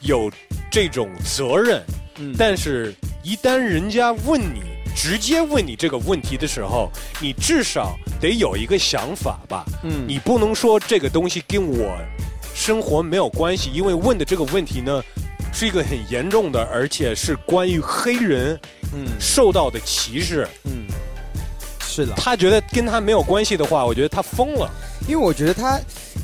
[0.00, 0.30] 有
[0.70, 1.82] 这种责任，
[2.18, 4.62] 嗯但是一旦人家问你，
[4.94, 6.90] 直接问你这个问题的时候，
[7.20, 9.64] 你至少得有一个想法吧。
[9.82, 11.96] 嗯你不能说这个东西跟我
[12.54, 15.02] 生活没有关系，因为问的这个问题呢，
[15.52, 18.58] 是一个很严重的，而且是关于黑人
[18.94, 20.46] 嗯受到的歧视。
[20.64, 20.86] 嗯，
[21.80, 22.14] 是的。
[22.16, 24.70] 他觉得跟他没有关系的话，我觉得他疯了。
[25.06, 25.78] 因为我觉得他，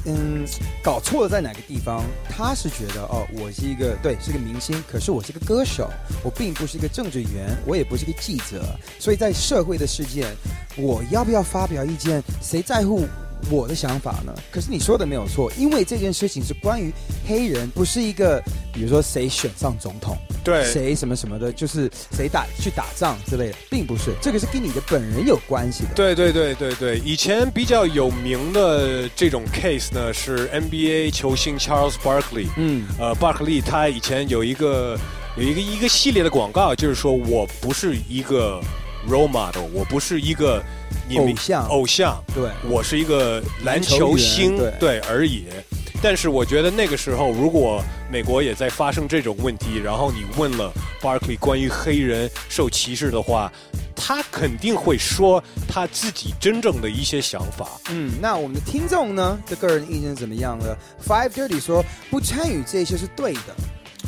[0.07, 0.47] 嗯，
[0.83, 2.03] 搞错了在哪个地方？
[2.29, 5.91] 他是觉得哦，我是一个对，是个明星，可是我是个歌手，
[6.25, 8.65] 我并不是一个政治员，我也不是个记者，
[8.99, 10.35] 所以在社会的事件，
[10.77, 13.07] 我要不要发表意见，谁在乎？
[13.49, 14.35] 我的想法呢？
[14.51, 16.93] 可是你说的没有错，因为这件事情是关于
[17.27, 18.43] 黑人，不是一个，
[18.73, 25.91] 比如说谁选上总统，对谁什么什么的，就是谁打去打仗之类的，并不是，这个是跟你的本人有关系的。
[25.95, 34.99] 对对对对对，以前比较有名的这种 case 呢是 NBA 球星 Charles Barkley，嗯，呃，巴克利他以前有一个
[35.37, 38.61] 有一个一个系列的广告，就是说我不是一个
[39.09, 40.63] role model，我不是一个
[41.19, 45.45] 你偶像偶像，对我是一个篮球星，对而已。
[46.03, 50.73] 但是我觉得那个时候，如果美国也在发生这种问题，然后你问了
[51.03, 53.53] Barkley 关于黑人受歧视的话，
[53.95, 57.69] 他肯定会说他自己真正的一些想法。
[57.91, 60.75] 嗯，那我们的听众呢的个人意见怎么样呢
[61.07, 63.55] ？Five Dirty 说不参与这些是对的，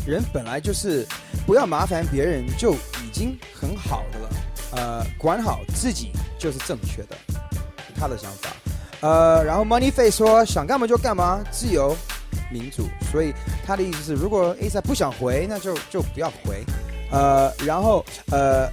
[0.06, 1.06] 人本来就是
[1.46, 4.30] 不要麻烦别人就已经很好的了，
[4.76, 6.10] 呃，管好自己
[6.42, 7.16] 就是正确的。
[7.94, 8.50] 他的想法。
[9.00, 11.96] 呃，然后 Money Face 说想干嘛就干嘛，自由
[12.50, 13.32] 民主，所以
[13.64, 16.64] 他的意思是，如果 A 赛不想回，那就就不要回。
[17.10, 18.68] 呃，然后呃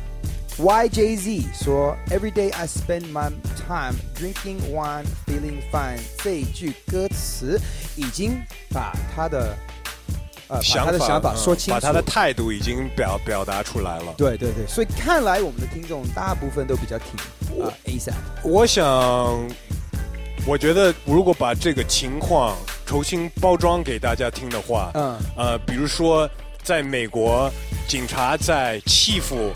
[0.58, 3.30] ，YJZ 说 Every day I spend my
[3.68, 6.00] time drinking wine, feeling fine。
[6.24, 7.60] 这一句歌词
[7.96, 8.42] 已经
[8.72, 9.56] 把他的
[10.50, 14.14] 呃把他的想法嗯说清楚，把他的态度已经表表达出来了。
[14.18, 18.14] 对对对，所以看来我们的听众大部分都比较挺啊 A 三。
[18.44, 18.86] 我想，
[20.46, 26.30] 我觉得如果把这个情况重新包装给大家听的话，嗯，呃，比如说
[26.64, 27.52] 在美国，
[27.88, 29.52] 警察在欺负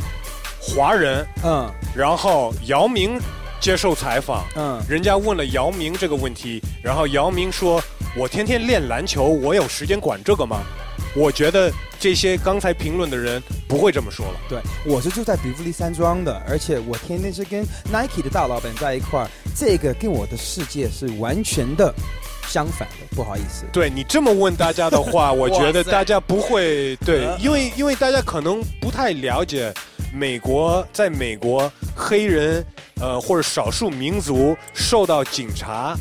[0.62, 3.20] 华人，嗯，然后姚明
[3.60, 7.82] 接受采访，嗯，人家问了姚明这个问题，然后姚明说
[8.16, 10.62] ：“我天天练篮球，我有时间管这个吗？”
[11.16, 14.40] 我觉得这些刚才评论的人不会这么说了。
[14.50, 21.94] 对，我是住在比弗利山庄的，而且我天天是跟 Nike 的大老板在一块儿，这个跟我的世界是完全的
[22.48, 23.66] 相反的，不好意思。
[23.72, 29.72] 对你这么问大家的话，我觉得大家不会对 呃，因为因为大家可能不太了解
[30.12, 32.66] 美国，在美国黑人
[33.00, 35.96] 呃或者少数民族受到警察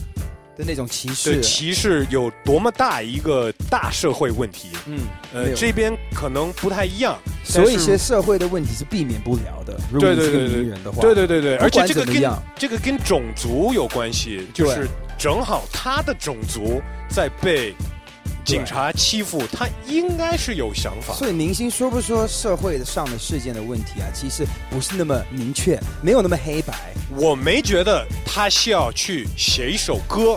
[0.63, 4.69] 的那种歧视的歧视有多么大一个大社会问题。
[4.87, 5.01] 嗯，
[5.35, 9.79] 呃，这边可能不太一样，所以一些社会的问题是避免不了的。
[9.93, 12.23] 如果你是个对对对对名人的话，对对对对，而且这个跟
[12.57, 14.87] 这个跟种族有关系，就是
[15.19, 17.75] 正好他的种族在被
[18.44, 21.14] 警察欺负，他应该是有想法。
[21.14, 26.74] 所以明星说不说社会上的事件的问题啊，其实不是那么明确，没有那么黑白。
[27.16, 30.36] 我没觉得他需要去写一首歌，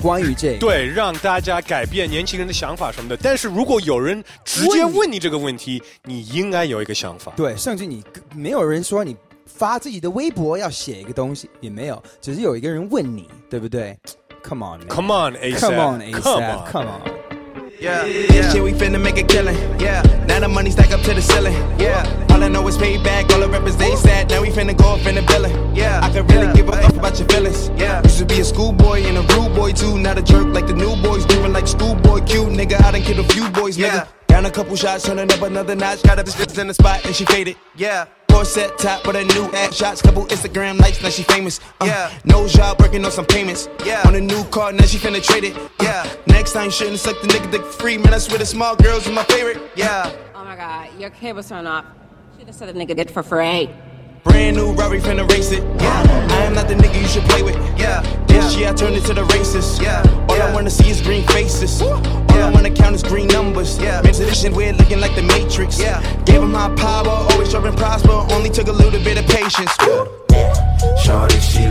[0.00, 3.16] 关于这个，对，让大家改变年轻人的想法什么的。
[3.16, 7.32] 但是如果有人直接问你这个问题，你应该有一个想法。
[7.36, 8.04] 对，甚至你
[8.34, 9.16] 没有人说你
[9.46, 13.98] 发自己的微博要写一个东西，也没有，只是有一个人问你，对不对
[14.42, 14.88] ？Come on, man.
[14.88, 15.58] Come on, ASAP.
[16.70, 17.00] Come on,
[17.80, 18.52] Yeah, yeah.
[18.52, 19.56] Shit, we finna make a killing.
[19.80, 21.54] Yeah, now the money stack up to the ceiling.
[21.78, 23.30] Yeah, all I know is payback.
[23.32, 24.30] All the rappers they sad.
[24.30, 25.74] Now we finna go up in the billing.
[25.74, 27.70] Yeah, I could really give a fuck about your feelings.
[27.76, 29.98] Yeah, used to be a schoolboy and a rude boy too.
[29.98, 32.48] Not a jerk like the new boys, doing like schoolboy cute.
[32.48, 33.76] Nigga, I done killed a few boys.
[33.76, 36.02] Nigga, down a couple shots, turning up another notch.
[36.02, 37.56] Got a bitch in the spot and she faded.
[37.76, 38.06] Yeah.
[38.34, 41.60] Four set top with a new ass shots, couple Instagram likes, now she famous.
[41.80, 42.18] Uh, yeah.
[42.24, 43.68] No job, working on some payments.
[43.84, 44.02] Yeah.
[44.06, 45.56] On a new car, now she finna trade it.
[45.80, 46.12] Yeah.
[46.26, 47.96] Next time, shouldn't suck the nigga dick free.
[47.96, 49.62] Man, I swear the small girls are my favorite.
[49.76, 50.12] Yeah.
[50.34, 51.84] Oh my god, your cable's turned off.
[52.36, 53.70] Should have said the nigga did for free.
[54.24, 55.62] Brand new Rari finna race it.
[55.80, 56.26] Yeah.
[56.30, 57.56] I am not the nigga you should play with.
[57.78, 58.02] Yeah.
[58.26, 59.80] This year I turned into the racist.
[59.80, 60.02] Yeah.
[60.28, 61.80] All I wanna see is green faces.
[61.82, 63.78] All I wanna count is green numbers.
[63.78, 64.02] Yeah.
[64.02, 65.78] Man, weird looking like the Matrix.
[65.78, 66.00] Yeah.
[66.24, 68.12] Gave him my power, always sure and prosper.
[68.34, 69.72] Only took a little bit of patience.
[71.02, 71.66] Shorty, she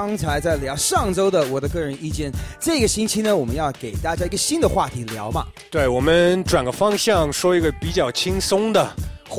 [0.00, 5.44] 刚才在聊上周的我的个人意见，这个星期呢，我们要给大家一个新的话题聊嘛。
[5.70, 8.90] 对，我们转个方向，说一个比较轻松的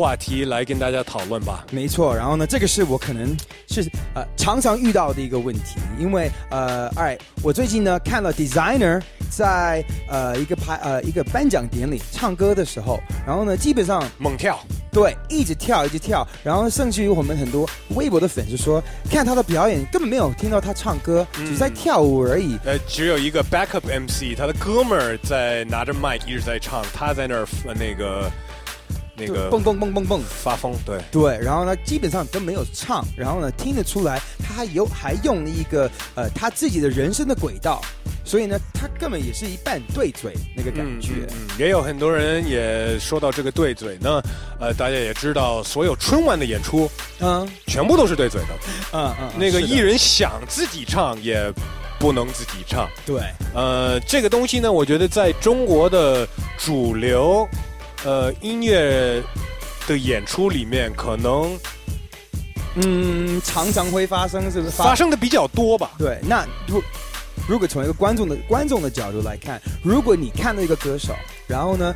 [0.01, 1.63] 话题来跟大家讨论吧。
[1.71, 3.37] 没错，然后呢，这个是我可能
[3.69, 3.83] 是
[4.15, 8.99] 呃常常遇到的一个问题，因为呃，哎，我最近呢看了 Designer
[9.29, 14.59] 在呃一个排呃一个颁奖典礼唱歌的时候，然后呢基本上猛跳，
[14.91, 22.57] 对，一直跳一直跳，然后甚至于我们很多微博的粉丝说，看他的表演根本没有听到他唱歌，只是在跳舞而已。
[22.65, 28.29] 呃，只有一个 backup MC，他的哥们儿在拿着麦一直在唱，他在那儿呃那个
[29.25, 30.21] 那个蹦蹦蹦蹦蹦。
[30.23, 30.99] 发疯，对。
[31.11, 37.81] 对，然后呢，基本上都没有唱，然后呢，听得出来他还有还用了一个呃他自己的人生的轨道，
[38.25, 41.27] 所以呢，他根本也是一半对嘴那个感觉。
[41.31, 44.21] 嗯，也有很多人也说到这个对嘴呢，
[44.59, 46.89] 呃，大家也知道，所有春晚的演出，
[47.19, 48.47] 嗯，全部都是对嘴的，
[48.93, 51.51] 嗯嗯，那个艺人想自己唱也
[51.99, 53.21] 不能自己唱，对，
[53.53, 56.27] 呃，这个东西呢，我觉得在中国的
[56.57, 57.47] 主流
[58.03, 59.21] 呃音乐
[59.87, 61.57] 的演出里面，可能
[62.75, 64.71] 嗯，常常会发生，是不是？
[64.71, 65.91] 发生的比较多吧。
[65.97, 66.81] 对，那如
[67.47, 71.13] 如果从一个观众的观众的角度来看，如果你看到一个歌手，
[71.47, 71.93] 然后呢，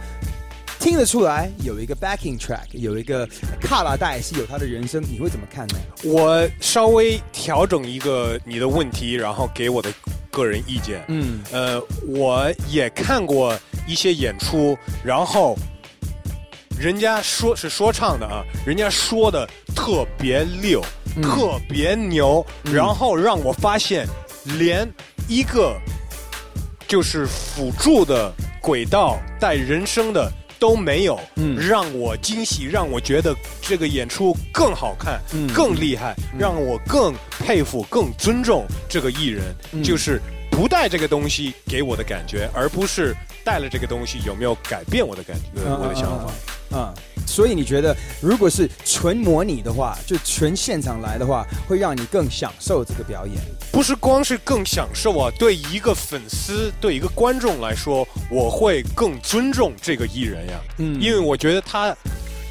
[0.80, 3.28] 听得出来有一个 backing track，有一个
[3.62, 5.76] 卡拉带是有他的人生，你会怎么看呢？
[6.04, 9.90] 我稍微调整一个你的问题，然后给我的
[10.30, 11.06] 个人意见。
[11.08, 13.58] 嗯，呃，我也看过
[13.88, 15.58] 一些演出，然后
[16.80, 20.82] 人家说是说唱的啊，人家说的特别溜，
[21.16, 24.08] 嗯特别牛，然后让我发现
[24.58, 24.88] 连
[25.28, 25.76] 一个
[26.88, 28.32] 就是辅助的
[28.62, 30.32] 轨道带人声的。
[30.58, 39.44] 都没有，嗯让我惊喜，让我觉得这个演出更好看，嗯更厉害，让我更佩服、更尊重这个艺人。
[39.74, 40.20] 嗯就是
[40.50, 46.32] 不带这个东西给我的感觉，而不是带了这个东西有没有改变我的感觉、我的想法。
[46.72, 46.94] 嗯，
[47.26, 53.36] 所以你觉得，如果是纯模拟的话，就纯现场来的话，会让你更享受这个表演？
[53.72, 60.60] 不是光是更享受啊，对一个粉丝、对一个观众来说，我会更尊重这个艺人呀。
[60.78, 61.96] 嗯因为我觉得他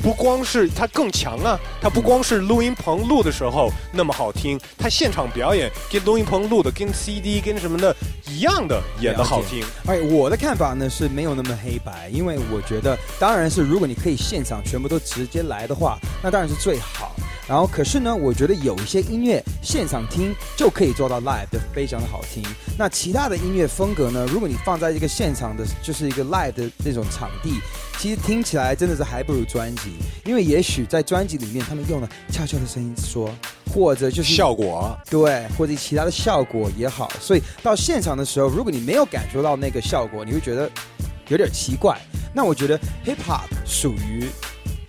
[0.04, 7.96] 不光是他更强啊，他不光是录音棚录的时候那么好听，他现场表演跟录音棚录的、跟 CD、跟什么的
[8.28, 9.64] 一样的演的好听。
[9.86, 17.16] 哎，我的看法呢是没有那么黑白，因为我觉得，当然是如果你可以现场全部都直接来的话，那当然是最好。
[17.46, 22.42] 然后，可是呢，我觉得有一些音乐现场听就可以做到 live 的非常的好听。
[22.78, 27.60] 那其他的音乐风格呢，如果你放在一个现场的，就是一个 live 的那种场地，
[27.98, 29.93] 其实听起来真的是还不如专辑，
[30.24, 33.30] 因为也许在专辑里面他们用了悄悄的声音说，
[33.72, 40.70] 或者就是效果，对，或者其他的效果也好，所以到现场的时候，如果你没有感受到那个效果，你会觉得
[41.28, 41.98] 有点奇怪。
[42.34, 44.26] 那我觉得 hip hop 属于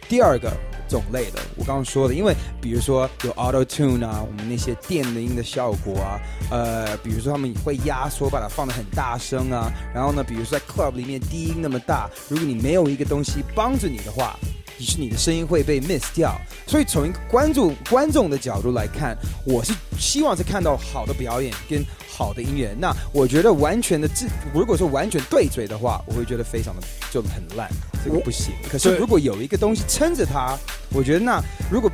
[0.10, 0.52] 第二个
[0.88, 6.20] 种类的，我刚刚说的，因为比如说有 auto tune 啊，我们那些电的音的效果啊，
[6.50, 14.36] 呃，比如说他们会压缩，把它放得很大声啊，然后呢，比如说在 club 里面低音那么大，如果你没有一个东西帮着你的话，
[14.80, 16.36] 于是你的声音会被 miss 掉。
[16.68, 22.76] 所以从一个观众观众的角度来看，我是希望是看到好的表演跟好的音乐。
[22.80, 26.82] 那我觉得完全的自，如果说完全对嘴的话，我会觉得非常的
[27.12, 27.70] 就很烂，
[28.04, 28.54] 这个不行。
[28.70, 30.58] 可是如果有一个东西撑着它，
[30.92, 31.92] 我觉得那如果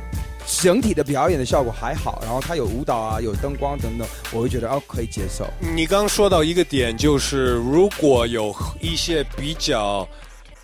[0.60, 5.46] 整体的表演的效果还好，然后它有舞蹈啊，有灯光等等，我会觉得哦可以接受。
[5.60, 10.06] 你刚刚说到一个点，就是如果有一些比较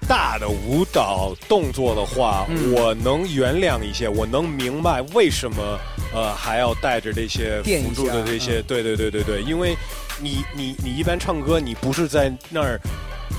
[0.09, 5.78] 大的舞蹈动作的话，嗯我能原谅一些，我能明白为什么
[6.14, 9.76] 呃还要带着这些辅助的这些，嗯对对对对对，因为
[10.20, 12.80] 你你你一般唱歌，你不是在那儿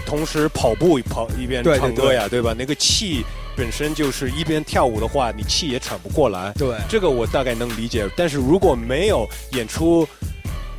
[0.06, 2.56] 同时跑步跑一边唱歌呀，对吧？
[2.58, 3.26] 那个气。
[3.58, 6.54] 本身就是一边跳舞的话，你气也喘不过来。
[6.58, 8.08] 对这个我大概能理解。
[8.16, 10.08] 但是如果没有演出，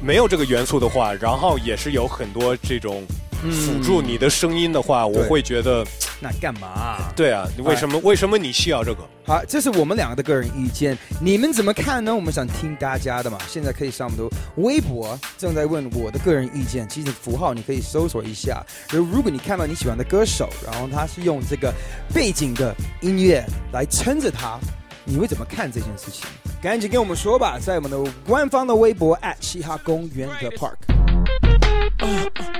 [0.01, 3.05] 没有这个元素的话，然后也是有很多这种
[3.41, 5.85] 辅助你的声音的话，我会觉得，
[6.21, 9.01] 那干嘛、对啊，你为什么为什么你需要这个？
[9.25, 12.15] 好，这是我们两个的个人意见，你们怎么看呢？
[12.15, 13.39] 我们想听大家的嘛。
[13.49, 18.65] 现在可以上我们的微博，正在问我的个人意见，其实符号你可以搜索一下。
[18.91, 21.73] 如如果你看到你喜欢的歌手，然后他是用这个
[22.13, 24.59] 背景的音乐来撑着他，
[25.05, 26.27] 你会怎么看这件事情？
[26.61, 30.75] 赶紧跟我们说吧，在我们的官方的微博嘻哈公园的 Park。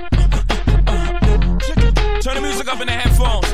[2.21, 3.49] Turn the music up in the headphones.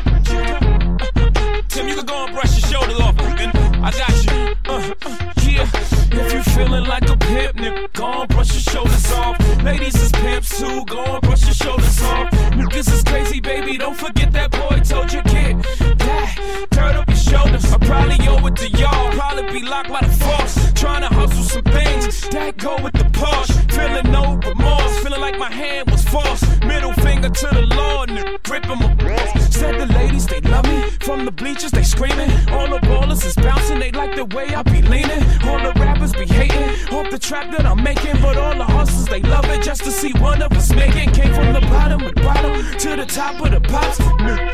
[1.69, 3.55] Tim, you can go and brush your shoulder off, man.
[3.81, 4.55] I got you.
[4.67, 5.69] Uh, uh, yeah.
[6.11, 9.39] If you feeling like a pimp, nigga, go and brush your shoulders off.
[9.63, 12.29] Ladies is pimps too, go and brush your shoulders off.
[12.73, 15.63] This is crazy, baby, don't forget that boy told you kid.
[15.99, 17.71] That, turn up your shoulders.
[17.71, 20.73] I probably owe with the y'all, probably be locked by the force.
[20.73, 23.71] Trying to hustle some things that go with the Porsche.
[23.71, 26.43] Feeling no remorse, feeling like my hand was false.
[26.65, 29.31] Middle finger to the law, nigga gripping my balls.
[29.53, 30.79] Said the ladies, they love me.
[31.01, 32.31] From the bleachers, they screaming.
[32.49, 35.23] All the ballers is bouncing, they like the way I be leaning.
[35.47, 38.21] All the rappers be hating, off the trap that I'm making.
[38.21, 41.13] But all the hustlers, they love it just to see one of us make it.
[41.13, 43.99] Came from the bottom the bottom to the top of the pops.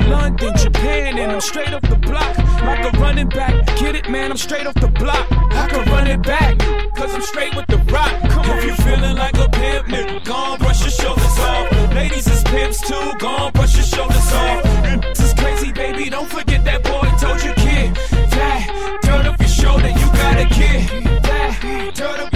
[0.07, 2.38] London, Japan, and I'm straight off the block.
[2.64, 3.53] Like a running back.
[3.78, 5.28] Get it, man, I'm straight off the block.
[5.32, 6.57] I can run it back,
[6.95, 8.11] cause I'm straight with the rock.
[8.32, 11.72] Come on, if you feeling like a pimp, nigga, gon' brush your shoulders off.
[11.94, 14.64] Ladies is pimps too, gon' brush your shoulders off.
[15.10, 17.95] This is crazy, baby, don't forget that boy told you, kid.
[18.32, 21.03] That, turn up your shoulder, you got a kid.
[21.24, 22.32] That, turn up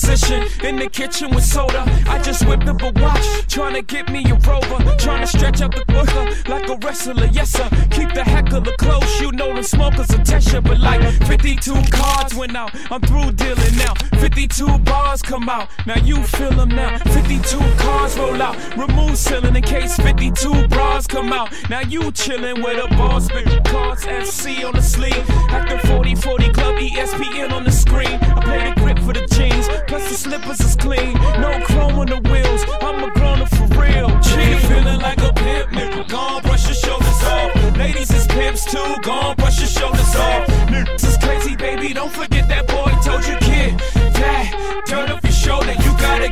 [0.00, 1.84] position in the kitchen with soda.
[2.08, 4.96] I just whipped up a watch, trying to get me a rover.
[4.96, 7.68] Trying to stretch out the booker like a wrestler, yes sir.
[7.90, 10.60] Keep the heckler close, you know them smokers test you.
[10.60, 13.94] But like 52 cards went out, I'm through dealing now.
[14.20, 16.98] 52 bars come out, now you feel them now.
[16.98, 21.52] 52 cars roll out, remove ceiling in case 52 bras come out.
[21.68, 25.24] Now you chillin' with a boss, big cards FC on the sleeve.
[25.50, 28.18] Acting 40 40 Club ESPN on the screen.
[28.36, 31.14] I play the grip for the jeans, plus the slippers is clean.
[31.42, 34.08] No chrome on the wheels, I'm a grown for real.
[34.20, 34.30] G
[34.68, 36.08] feeling like a pimp, nigga.
[36.08, 37.76] Gone, brush your shoulders off.
[37.76, 40.46] Ladies is pimps too, gone, brush your shoulders off.
[40.72, 41.92] Niggas is crazy, baby.
[41.92, 43.78] Don't forget that boy told you, kid.
[44.20, 46.30] That, turn up your shoulder, you got a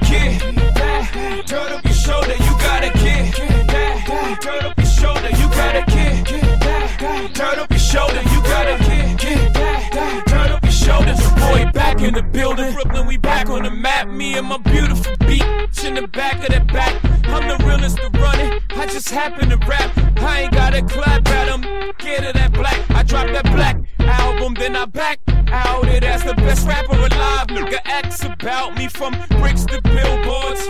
[11.78, 12.72] back in the building.
[12.74, 14.09] Brooklyn, we back on the map.
[14.09, 15.46] Me and my beautiful beat
[15.84, 16.94] in the back of that back.
[17.34, 18.62] I'm the realest to run it.
[18.70, 19.90] I just happen to rap.
[20.16, 21.62] I ain't gotta clap at 'em.
[21.98, 22.78] Get it that black.
[22.90, 25.18] I dropped that black album, then I back
[25.52, 27.46] out it as the best rapper alive.
[27.56, 30.64] Nigga acts about me from bricks to billboards,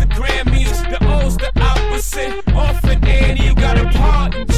[0.00, 2.32] the Grammys, the O's, the opposite.
[2.54, 4.55] Orphan Annie, you got a Jay,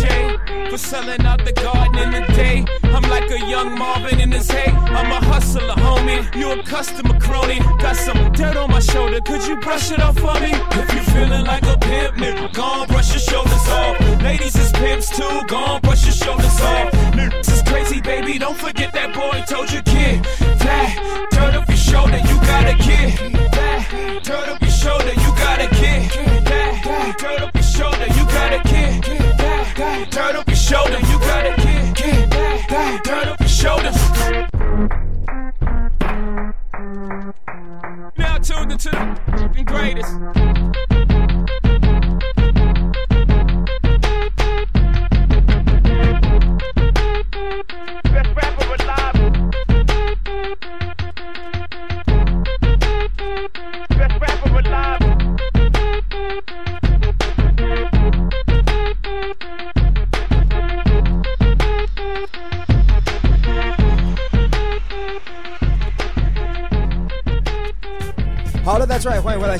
[0.70, 2.64] for selling out the garden in the day.
[2.84, 4.70] I'm like a young Marvin in his hay.
[4.70, 6.22] I'm a hustler, homie.
[6.34, 7.58] You a customer crony.
[7.80, 9.20] Got some dirt on my shoulder.
[9.20, 10.52] Could you brush it off for me?
[10.52, 14.22] If you feeling like a pimp, nigga, gone brush your shoulders off.
[14.22, 16.77] Ladies is pimps too, gone brush your shoulders off.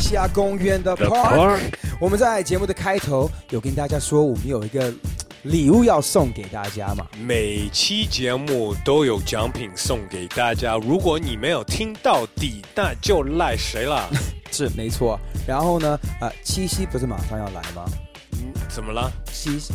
[0.08, 1.60] 西雅公园的 Park。
[2.00, 4.90] 我们在节目的开头有跟大家说，我们有一个
[5.44, 7.06] 礼物要送给大家嘛。
[7.20, 14.08] 每期节目都有奖品送给大家，如果你没有听到底，那就赖谁了？
[14.50, 15.20] 是没错。
[15.46, 17.84] 然后呢，呃，七夕不是马上要来吗？
[18.32, 19.12] 嗯，怎么了？
[19.30, 19.74] 七夕，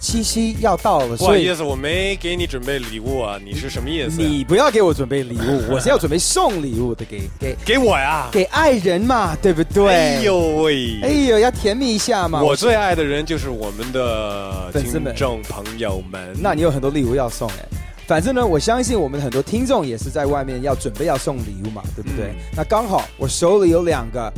[0.00, 4.20] 七夕要到了，所以不好意思，我没给你准备礼物啊，你是什么意思？
[4.20, 9.92] 你不要给我准备礼物，我是要准备送礼物的，给给给我呀，给爱人嘛，对不对？
[9.92, 12.42] 哎呦喂，哎呦，要甜蜜一下嘛。
[12.42, 16.36] 我最爱的人就是我们的粉丝们听众朋友们。
[16.40, 17.64] 那你有很多礼物要送哎。
[18.06, 22.28] 反正呢，我相信我们的很多听众也是在外面要准备要送礼物嘛，对不对？
[22.28, 24.32] 嗯那刚好我手里有两个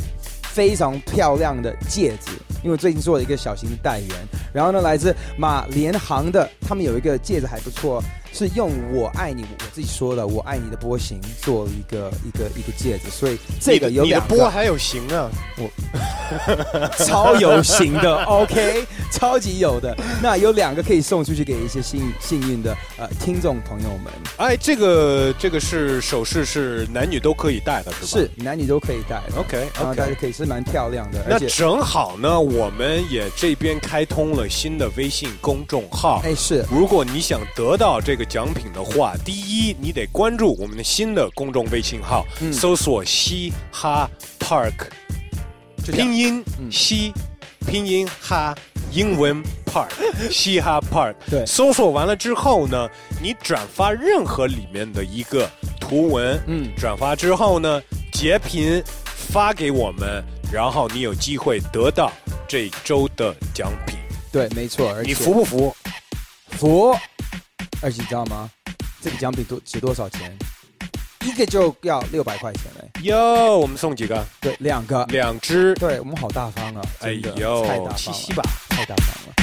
[0.52, 2.32] 非常漂亮的戒指，
[2.64, 4.10] 因为最近做了一个小型的代言，
[4.52, 8.02] 然后呢，来自马连航的，他们有一个戒指还不错，
[8.32, 15.68] 是用“我爱你”我自己说的“我爱你”的波形做了一个一个一个戒指，所以这个有你的两个波还有型啊，我
[17.04, 19.96] 超有型的， OK，超级有的。
[20.22, 28.06] 那有两个可以送出去给一些幸幸运的呃听众朋友们，哎，这个这个是首饰是男女都可以戴的，是吧？
[28.06, 29.40] 是男女都可以戴的。
[29.40, 36.20] OK 然后大家可以是蛮漂亮的，那而且正好呢，我们也这边开通了新的微信公众号。
[36.24, 44.88] 哎，是，如果你想得到这个奖品的话，第一你得关注我们的新的公众微信号，嗯搜索嘻哈 Park
[45.92, 47.12] 拼音嘻，
[47.66, 48.54] 拼音哈，
[48.92, 49.88] 英文 park，
[50.30, 51.14] 嘻哈 park。
[51.28, 52.88] 对搜索完了之后呢，
[53.20, 57.82] 你转发任何里面的一个图文，嗯，转发之后呢，
[58.12, 60.22] 截屏发给我们，
[60.52, 62.12] 然后你有机会得到
[62.46, 63.96] 这周的奖品。
[64.30, 64.92] 对，没错。
[64.92, 65.76] 而且你服不服？
[66.50, 66.96] 服。
[67.82, 68.50] 而且你知道吗？
[69.02, 70.36] 这个奖品多值多少钱？
[71.24, 72.90] 一个就要六百块钱嘞。
[73.02, 74.22] 哟，我们送几个？
[74.40, 75.74] 对，两个，两只。
[75.74, 76.82] 对我们好大方啊！
[77.00, 79.34] 哎呦太大方了七夕吧，太大方了。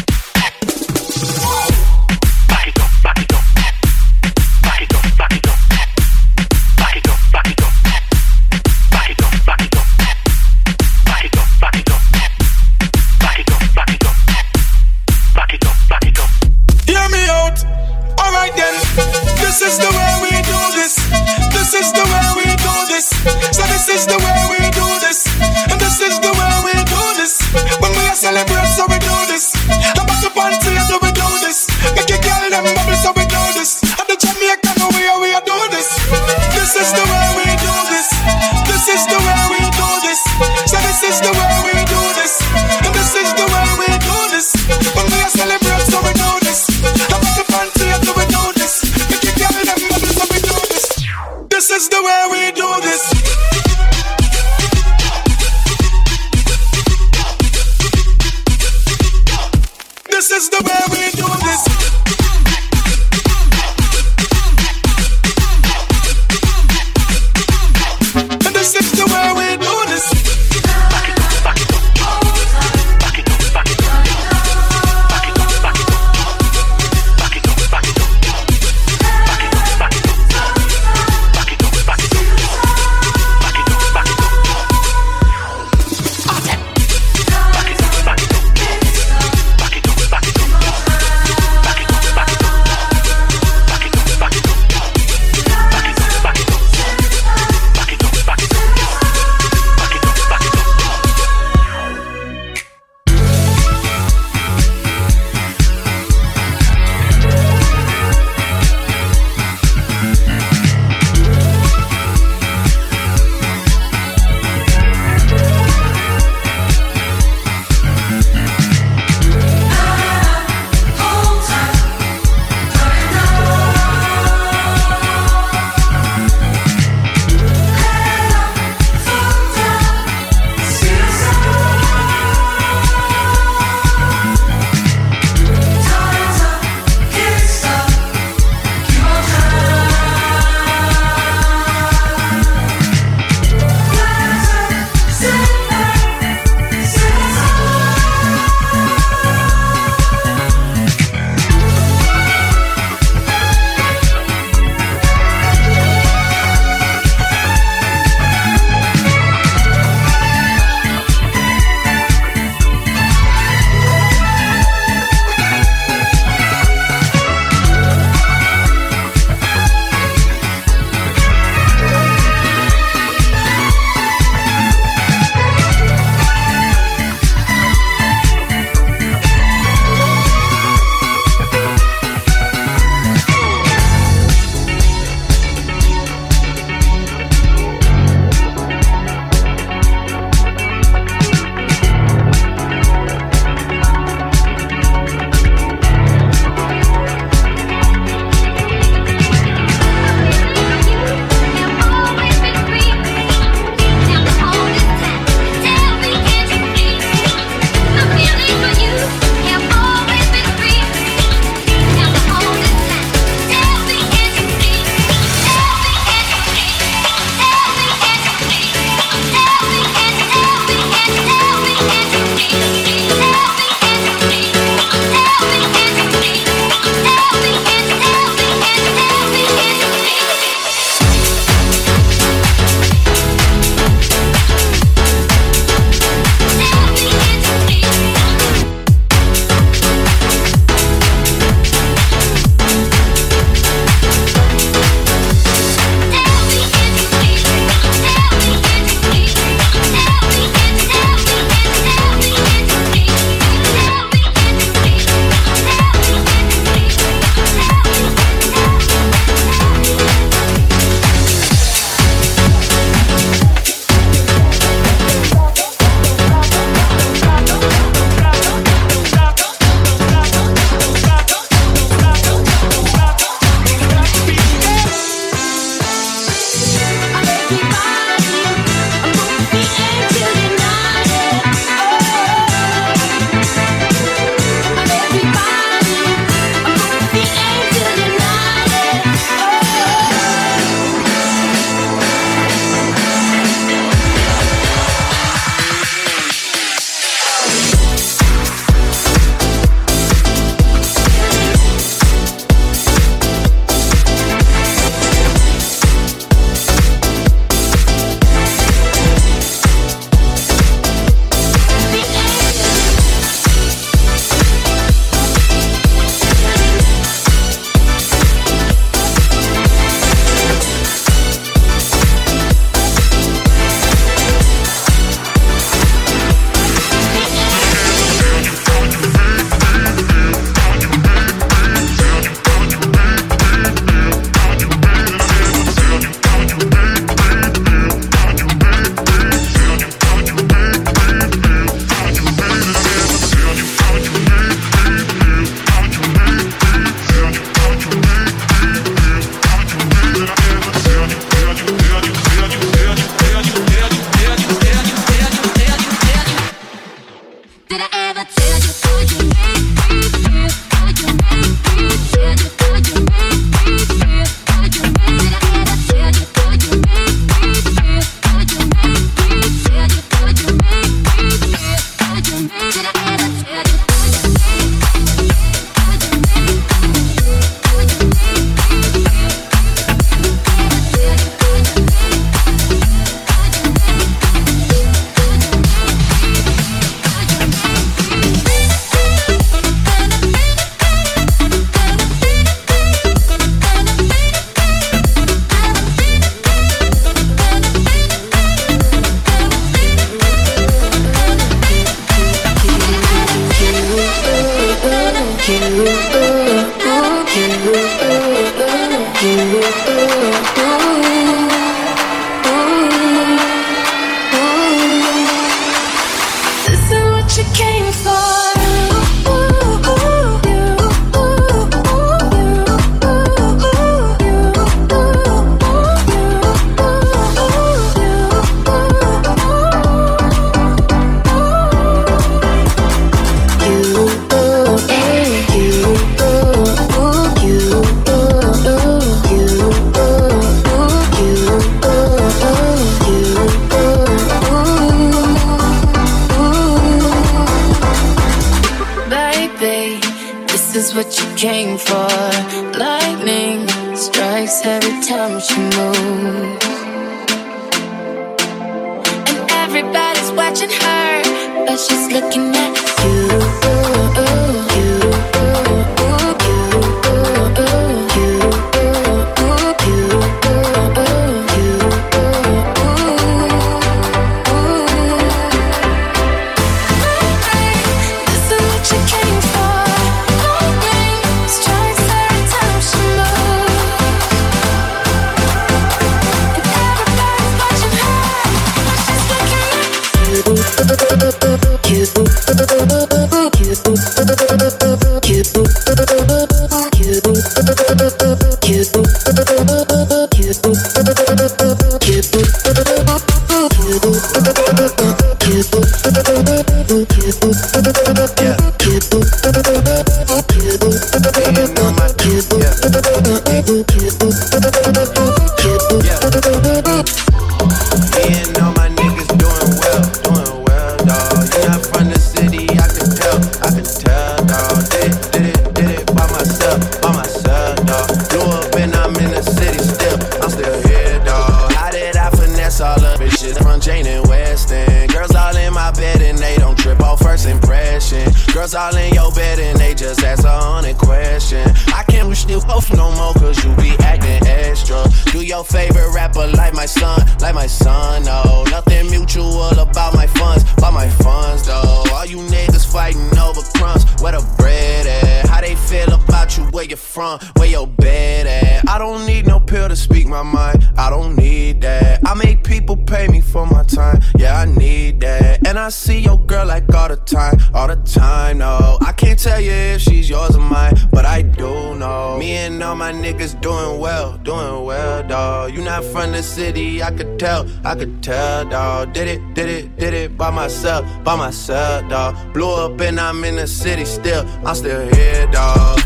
[576.58, 579.14] city, I could tell, I could tell, dawg.
[579.14, 582.34] Did it, did it, did it by myself, by myself, dawg.
[582.52, 585.97] Blew up and I'm in the city still, I'm still here, dawg.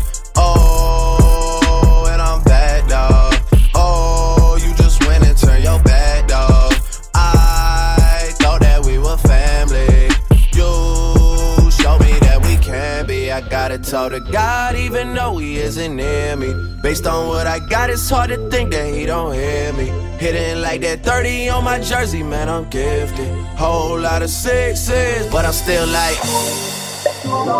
[13.92, 16.54] all to God, even though he isn't near me.
[16.82, 19.86] Based on what I got, it's hard to think that he don't hear me.
[20.18, 23.28] Hitting like that 30 on my jersey, man, I'm gifted.
[23.56, 26.16] Whole lot of sixes, but I'm still like,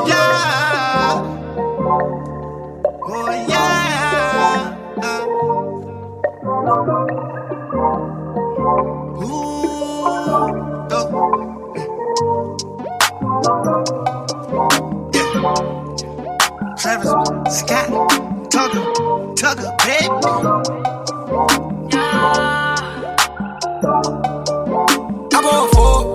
[0.08, 1.42] yeah.
[20.24, 20.28] I
[25.42, 26.14] go four.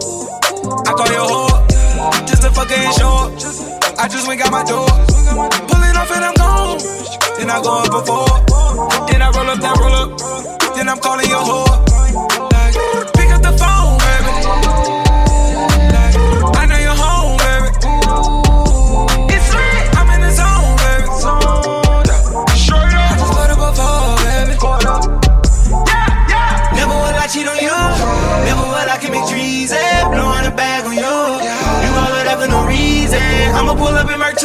[0.87, 1.67] I call your whore.
[2.25, 3.33] Just a fucking short.
[3.99, 4.87] I just went got my door.
[4.87, 6.79] Pull it off and I'm gone.
[7.37, 8.27] Then I go up before.
[9.07, 10.09] Then I roll up that roll up.
[10.75, 11.66] Then I'm calling your whore.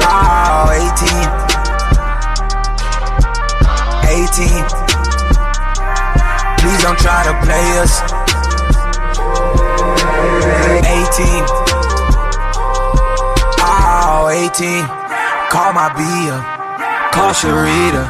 [0.00, 1.10] Wow, 18.
[4.06, 4.46] 18.
[6.58, 8.02] Please don't try to play us.
[10.84, 11.68] 18.
[14.38, 14.86] 18.
[15.50, 16.38] Call my Bia.
[17.12, 18.04] Call Sharita.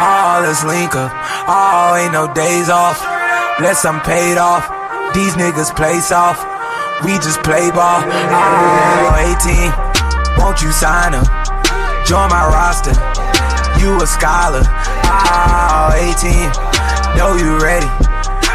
[0.00, 1.12] All this link up.
[1.46, 3.00] Oh, ain't no days off.
[3.58, 4.66] unless I'm paid off.
[5.14, 6.49] These niggas play soft.
[7.04, 8.04] We just play ball.
[8.04, 9.72] Oh, 18.
[10.36, 11.24] Won't you sign up?
[12.04, 12.92] Join my roster.
[13.80, 14.60] You a scholar.
[15.08, 16.52] Ah, oh, 18.
[17.16, 17.88] Know you ready.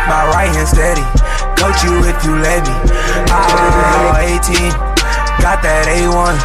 [0.05, 1.01] My right hand steady.
[1.57, 2.76] Coach you if you let me.
[3.34, 4.69] Ah, oh, 18.
[5.41, 6.38] Got that A1.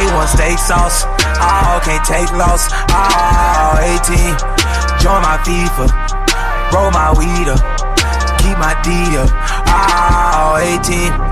[0.00, 1.04] A1 steak sauce.
[1.44, 2.72] Oh, can't take loss.
[2.88, 4.32] Oh, 18.
[4.96, 5.92] Join my FIFA.
[6.72, 7.60] Roll my weed up.
[8.40, 9.67] Keep my D up.
[10.60, 11.27] Oh, 18.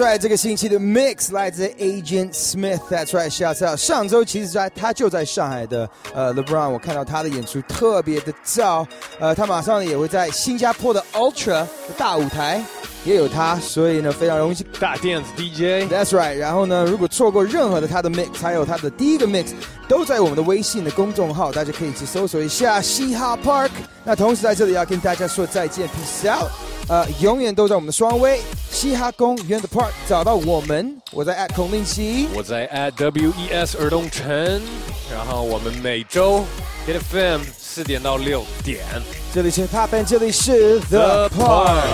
[0.00, 0.18] That's right。
[0.18, 2.80] 这个星期的 mix 来自 Agent Smith。
[2.90, 3.30] That's right。
[3.30, 3.78] shouts out。
[3.78, 8.86] 上周其实在他就在上海的呃 LeBron，我看到他的演出特别的燥。
[9.18, 11.68] 呃，他马上也会在新加坡的 Ultra 的
[11.98, 12.62] 大舞台
[13.04, 15.90] 也有他，所以呢非常容易去大电子 DJ。
[15.92, 16.34] That's right。
[16.34, 19.48] 然后呢，如果错过任何的他的 mix，还有他的第一个 mix，
[19.88, 23.70] 都在我们的微信的公众号，大家可以去搜索一下嘻哈 Park。
[24.04, 26.50] 那同时在这里要跟大家说再见，peace out。
[26.90, 34.60] 呃，永远都在我们的双微嘻哈公园的 Park 找到我们，我在 at 孔令熙，我在 at WES 尔东城，
[35.08, 36.44] 然后我们每周
[36.88, 38.80] Hit FM 四点到六点，
[39.32, 41.84] 这里是 Pop 这里是 The Park。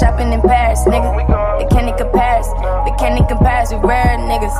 [0.00, 1.12] Shopping in Paris, nigga.
[1.60, 2.40] It can't compare.
[2.84, 3.64] We can't compare.
[3.70, 4.56] We rare niggas,